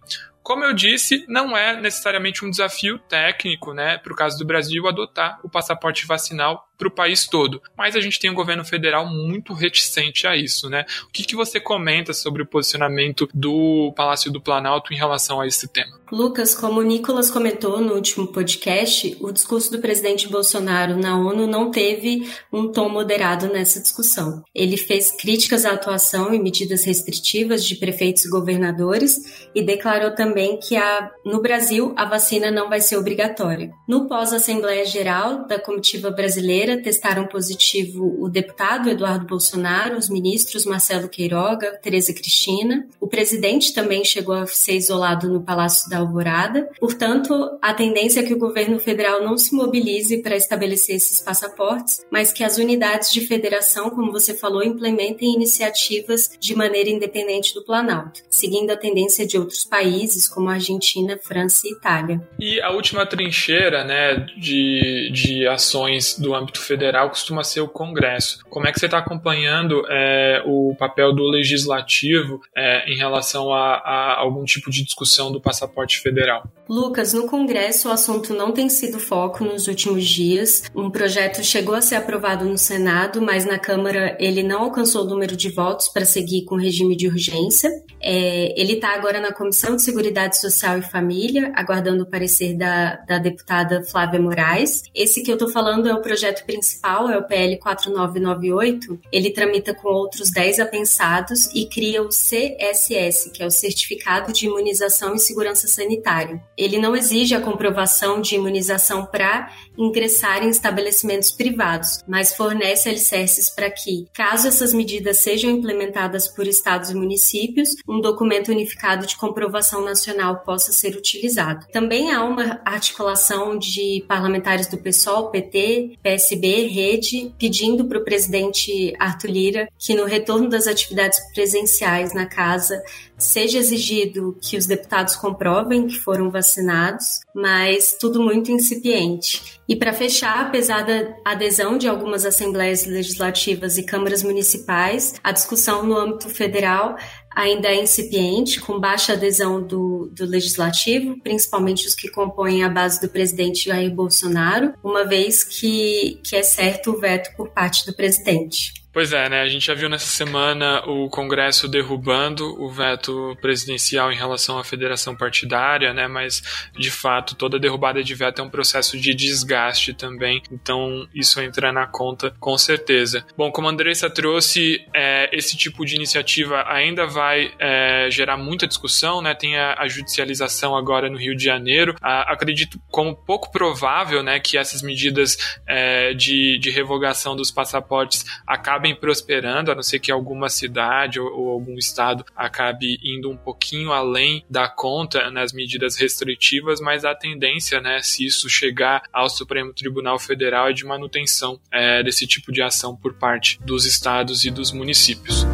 Como 0.43 0.65
eu 0.65 0.73
disse, 0.73 1.25
não 1.29 1.57
é 1.57 1.79
necessariamente 1.79 2.45
um 2.45 2.51
desafio 2.51 2.99
técnico, 2.99 3.75
né, 3.75 3.99
para 3.99 4.13
o 4.13 4.17
caso 4.17 4.39
do 4.39 4.47
Brasil 4.47 4.89
adotar 4.89 5.39
o 5.45 5.51
passaporte 5.51 6.07
vacinal 6.07 6.70
para 6.81 6.89
o 6.89 6.91
país 6.91 7.29
todo. 7.29 7.63
Mas 7.77 7.95
a 7.95 8.01
gente 8.01 8.19
tem 8.19 8.31
um 8.31 8.35
governo 8.35 8.65
federal 8.65 9.07
muito 9.07 9.53
reticente 9.53 10.27
a 10.27 10.35
isso, 10.35 10.71
né? 10.71 10.87
O 11.05 11.13
que, 11.13 11.25
que 11.25 11.37
você 11.37 11.61
comenta 11.61 12.15
sobre 12.15 12.43
o 12.43 12.47
posicionamento 12.47 13.29
do 13.35 13.93
Palácio 13.95 14.33
do 14.33 14.41
Planalto 14.41 14.95
em 14.95 14.97
relação 14.97 15.41
a 15.41 15.47
esse 15.47 15.69
tema? 15.69 16.01
Lucas, 16.11 16.57
como 16.57 16.81
o 16.81 16.83
Nicolas 16.83 17.31
comentou 17.31 17.81
no 17.81 17.95
último 17.95 18.27
podcast, 18.27 19.17
o 19.21 19.31
discurso 19.31 19.71
do 19.71 19.79
presidente 19.79 20.29
Bolsonaro 20.29 20.97
na 20.97 21.17
ONU 21.17 21.47
não 21.47 21.71
teve 21.71 22.29
um 22.53 22.73
tom 22.73 22.89
moderado 22.89 23.47
nessa 23.47 23.81
discussão. 23.81 24.43
Ele 24.53 24.77
fez 24.77 25.13
críticas 25.13 25.65
à 25.65 25.73
atuação 25.73 26.35
e 26.35 26.43
medidas 26.43 26.83
restritivas 26.85 27.65
de 27.65 27.77
prefeitos 27.77 28.25
e 28.25 28.31
governadores 28.31 29.49
e 29.55 29.63
declarou 29.63 30.13
também 30.13 30.59
que 30.59 30.77
a, 30.77 31.11
no 31.25 31.41
Brasil 31.41 31.95
a 31.97 32.05
vacina 32.05 32.51
não 32.51 32.69
vai 32.69 32.81
ser 32.81 32.97
obrigatória. 32.97 33.71
No 33.87 34.09
pós-Assembleia 34.09 34.85
Geral 34.85 35.47
da 35.47 35.61
Comitiva 35.61 36.11
Brasileira, 36.11 36.70
testaram 36.77 37.27
positivo 37.27 38.17
o 38.21 38.29
deputado 38.29 38.89
Eduardo 38.89 39.27
Bolsonaro, 39.27 39.97
os 39.97 40.09
ministros 40.09 40.65
Marcelo 40.65 41.09
Queiroga, 41.09 41.79
Tereza 41.83 42.13
Cristina. 42.13 42.87
O 43.01 43.07
presidente 43.07 43.73
também 43.73 44.05
chegou 44.05 44.35
a 44.35 44.47
ser 44.47 44.77
isolado 44.77 45.29
no 45.29 45.43
Palácio 45.43 45.89
da 45.89 45.99
Alvorada. 45.99 46.69
Portanto, 46.79 47.59
a 47.61 47.75
tendência 47.75 48.21
é 48.21 48.23
que 48.23 48.35
o 48.35 48.39
governo 48.39 48.79
federal 48.79 49.23
não 49.23 49.37
se 49.37 49.55
mobilize 49.55 50.23
para 50.23 50.37
estabelecer 50.37 50.97
esses 50.97 51.21
passaportes, 51.21 52.05
mas 52.11 52.33
que 52.33 52.45
as 52.45 52.59
unidades 52.59 53.13
de 53.13 53.21
federação, 53.27 53.91
como 53.91 54.13
você 54.13 54.35
falou, 54.35 54.63
implementem 54.63 55.35
iniciativas 55.35 56.31
de 56.39 56.55
maneira 56.55 56.91
independente 56.91 57.55
do 57.55 57.65
Planalto, 57.65 58.21
seguindo 58.29 58.71
a 58.71 58.77
tendência 58.77 59.27
de 59.27 59.39
outros 59.39 59.65
países 59.65 60.29
como 60.29 60.49
Argentina, 60.49 61.19
França 61.23 61.67
e 61.67 61.73
Itália. 61.73 62.21
E 62.39 62.61
a 62.61 62.71
última 62.71 63.07
trincheira, 63.07 63.85
né, 63.85 64.27
de, 64.39 65.11
de 65.13 65.47
ações 65.47 66.19
do 66.19 66.35
âmbito 66.35 66.60
federal 66.61 67.09
costuma 67.09 67.43
ser 67.43 67.61
o 67.61 67.69
Congresso. 67.69 68.41
Como 68.49 68.67
é 68.67 68.73
que 68.73 68.79
você 68.79 68.87
está 68.87 68.99
acompanhando 68.99 69.85
é, 69.89 70.43
o 70.47 70.75
papel 70.79 71.15
do 71.15 71.25
legislativo 71.25 72.41
é, 72.57 72.91
em 72.91 72.97
relação 72.97 73.53
a, 73.53 73.75
a, 73.75 74.19
algum 74.19 74.45
tipo 74.45 74.71
de 74.71 74.85
discussão 74.85 75.33
do 75.33 75.41
passaporte 75.41 75.99
federal? 76.01 76.45
Lucas, 76.69 77.13
no 77.13 77.27
Congresso 77.27 77.89
o 77.89 77.93
assunto 77.93 78.35
não 78.35 78.53
tem 78.53 78.69
sido 78.69 79.01
foco 79.01 79.45
nos 79.45 79.67
últimos 79.67 80.07
dias. 80.07 80.63
Um 80.75 80.91
projeto 80.91 81.43
chegou 81.43 81.75
a 81.75 81.81
ser 81.81 81.97
aprovado 81.97 82.45
no 82.45 82.59
Senado, 82.59 83.21
mas 83.21 83.45
na 83.45 83.59
Câmara 83.59 84.17
ele 84.21 84.43
não 84.43 84.63
alcançou 84.63 85.03
o 85.03 85.09
número 85.09 85.37
de 85.37 85.49
votos 85.51 85.89
para 85.89 86.05
seguir 86.05 86.45
com 86.45 86.55
o 86.55 86.59
regime 86.59 86.97
de 86.97 87.09
urgência. 87.09 87.71
É, 88.03 88.61
ele 88.61 88.75
está 88.75 88.95
agora 88.95 89.21
na 89.21 89.33
Comissão 89.33 89.77
de 89.77 89.83
Seguridade 89.83 90.39
Social 90.39 90.79
e 90.79 90.83
Família, 90.83 91.53
aguardando 91.55 92.05
o 92.05 92.07
parecer 92.07 92.57
da, 92.57 92.97
da 92.97 93.19
deputada 93.19 93.83
Flávia 93.83 94.21
Moraes. 94.21 94.83
Esse 94.95 95.23
que 95.23 95.31
eu 95.31 95.35
estou 95.35 95.49
falando 95.49 95.89
é 95.89 95.95
o 95.95 96.01
projeto 96.01 96.45
principal, 96.51 97.09
é 97.09 97.17
o 97.17 97.27
PL 97.27 97.57
4998. 97.59 99.01
Ele 99.13 99.31
tramita 99.31 99.73
com 99.73 99.89
outros 99.89 100.31
10 100.31 100.61
apensados 100.61 101.47
e 101.55 101.67
cria 101.67 102.03
o 102.03 102.09
CSS, 102.09 103.31
que 103.31 103.43
é 103.43 103.47
o 103.47 103.51
Certificado 103.51 104.33
de 104.33 104.47
Imunização 104.47 105.15
e 105.15 105.19
Segurança 105.19 105.69
Sanitária. 105.69 106.43
Ele 106.57 106.79
não 106.79 106.97
exige 106.97 107.35
a 107.35 107.41
comprovação 107.41 108.21
de 108.21 108.35
imunização 108.35 109.07
para 109.07 109.51
ingressar 109.79 110.43
em 110.43 110.51
estabelecimentos 110.51 111.31
privados, 111.31 112.03
mas 112.07 112.35
fornece 112.35 112.89
alicerces 112.89 113.49
para 113.49 113.71
que, 113.71 114.07
caso 114.13 114.49
essas 114.49 114.73
medidas 114.73 115.19
sejam 115.19 115.51
implementadas 115.51 116.27
por 116.29 116.47
estados 116.47 116.91
e 116.91 116.95
municípios, 116.95 117.77
um 117.89 118.01
documento 118.01 118.51
unificado 118.51 119.07
de 119.07 119.17
comprovação 119.17 119.85
nacional 119.85 120.41
possa 120.41 120.73
ser 120.73 120.97
utilizado. 120.97 121.67
Também 121.73 122.13
há 122.13 122.25
uma 122.25 122.61
articulação 122.65 123.59
de 123.59 124.05
parlamentares 124.09 124.67
do 124.67 124.79
PSOL, 124.79 125.31
PT, 125.31 125.99
PS 126.03 126.30
PSB, 126.31 126.67
Rede, 126.69 127.35
pedindo 127.39 127.85
para 127.87 127.99
o 127.99 128.05
presidente 128.05 128.95
Arthur 128.99 129.31
Lira 129.31 129.69
que 129.79 129.95
no 129.95 130.05
retorno 130.05 130.49
das 130.49 130.67
atividades 130.67 131.19
presenciais 131.33 132.15
na 132.15 132.27
casa 132.27 132.83
seja 133.19 133.59
exigido 133.59 134.37
que 134.41 134.57
os 134.57 134.67
deputados 134.67 135.17
comprovem 135.17 135.87
que 135.87 135.99
foram 135.99 136.31
vacinados, 136.31 137.21
mas 137.35 137.97
tudo 137.99 138.23
muito 138.23 138.51
incipiente. 138.51 139.61
E 139.69 139.77
para 139.77 139.93
fechar, 139.93 140.47
apesar 140.47 140.83
da 140.83 141.15
adesão 141.25 141.77
de 141.77 141.89
algumas 141.89 142.25
assembleias 142.25 142.87
legislativas 142.87 143.77
e 143.79 143.85
câmaras 143.85 144.23
municipais, 144.23 145.15
a 145.23 145.33
discussão 145.33 145.85
no 145.85 145.97
âmbito 145.97 146.29
federal 146.29 146.97
ainda 147.31 147.69
é 147.69 147.83
incipiente, 147.83 148.61
com 148.61 148.79
baixa 148.79 149.13
adesão 149.13 149.63
do, 149.63 150.11
do 150.13 150.27
legislativo, 150.27 151.19
principalmente 151.23 151.87
os 151.87 151.95
que 151.95 152.09
compõem 152.09 152.63
a 152.63 152.69
base 152.69 153.01
do 153.01 153.09
presidente 153.09 153.67
Jair 153.67 153.95
Bolsonaro, 153.95 154.75
uma 154.83 155.05
vez 155.05 155.45
que, 155.45 156.21
que 156.25 156.37
é 156.37 156.43
certo 156.43 156.91
o 156.91 156.99
veto 156.99 157.35
por 157.37 157.51
parte 157.51 157.87
do 157.87 157.95
presidente. 157.95 158.80
Pois 158.93 159.13
é, 159.13 159.29
né? 159.29 159.41
A 159.41 159.49
gente 159.49 159.67
já 159.67 159.75
viu 159.75 159.89
nessa 159.89 160.07
semana 160.07 160.83
o 160.85 161.09
Congresso 161.09 161.69
derrubando 161.69 162.61
o 162.61 162.69
veto 162.69 163.37
presidencial 163.41 164.11
em 164.11 164.17
relação 164.17 164.59
à 164.59 164.65
federação 164.65 165.15
partidária, 165.15 165.95
né? 165.95 166.09
Mas, 166.09 166.43
de 166.77 166.91
fato, 166.91 167.37
toda 167.37 167.59
derrubada 167.59 168.03
de 168.03 168.15
veto 168.17 168.41
é 168.41 168.45
um 168.45 168.51
processo 168.51 168.99
de 168.99 169.15
desgaste 169.15 169.95
também. 169.95 170.43
Então, 170.51 171.07
isso 171.15 171.41
entra 171.41 171.73
na 171.73 171.87
conta 171.87 172.35
com 172.41 172.59
certeza. 172.59 173.25
Bom, 173.37 173.53
como 173.53 173.69
a 173.69 173.71
Andressa 173.71 174.11
trouxe, 174.11 174.85
é, 174.93 175.29
esse 175.33 175.57
tipo 175.57 175.87
de 175.87 175.95
iniciativa 175.95 176.65
ainda 176.67 177.07
vai 177.07 177.53
é, 177.61 178.09
gerar 178.11 178.37
muita 178.37 178.67
discussão, 178.67 179.23
né? 179.23 179.35
Tem 179.35 179.57
a, 179.57 179.75
a, 179.79 179.87
judicialização 179.87 180.77
agora 180.77 181.09
no 181.09 181.17
Rio 181.17 181.37
de 181.37 181.45
Janeiro. 181.45 181.95
A, 182.03 182.33
acredito 182.33 182.81
como 182.91 183.15
pouco 183.15 183.53
provável, 183.53 184.21
né, 184.23 184.41
que 184.41 184.59
essas 184.59 184.83
medidas 184.83 185.37
é, 185.67 186.13
de, 186.13 186.59
de 186.59 186.71
revogação 186.71 187.37
dos 187.37 187.53
passaportes 187.53 188.25
acabem 188.47 188.80
acabem 188.81 188.95
prosperando, 188.95 189.71
a 189.71 189.75
não 189.75 189.83
ser 189.83 189.99
que 189.99 190.11
alguma 190.11 190.49
cidade 190.49 191.21
ou, 191.21 191.31
ou 191.31 191.49
algum 191.51 191.77
estado 191.77 192.25
acabe 192.35 192.99
indo 193.05 193.31
um 193.31 193.37
pouquinho 193.37 193.93
além 193.93 194.43
da 194.49 194.69
conta 194.69 195.31
nas 195.31 195.53
medidas 195.53 195.97
restritivas, 195.97 196.81
mas 196.81 197.05
a 197.05 197.15
tendência, 197.15 197.81
né, 197.81 198.01
se 198.03 198.25
isso 198.25 198.49
chegar 198.49 199.03
ao 199.13 199.29
Supremo 199.29 199.75
Tribunal 199.75 200.19
Federal, 200.19 200.69
é 200.69 200.73
de 200.73 200.87
manutenção 200.87 201.61
é, 201.71 202.03
desse 202.03 202.27
tipo 202.27 202.51
de 202.51 202.63
ação 202.63 202.97
por 202.97 203.13
parte 203.15 203.61
dos 203.63 203.85
estados 203.85 204.45
e 204.45 204.51
dos 204.51 204.73
municípios. 204.73 205.47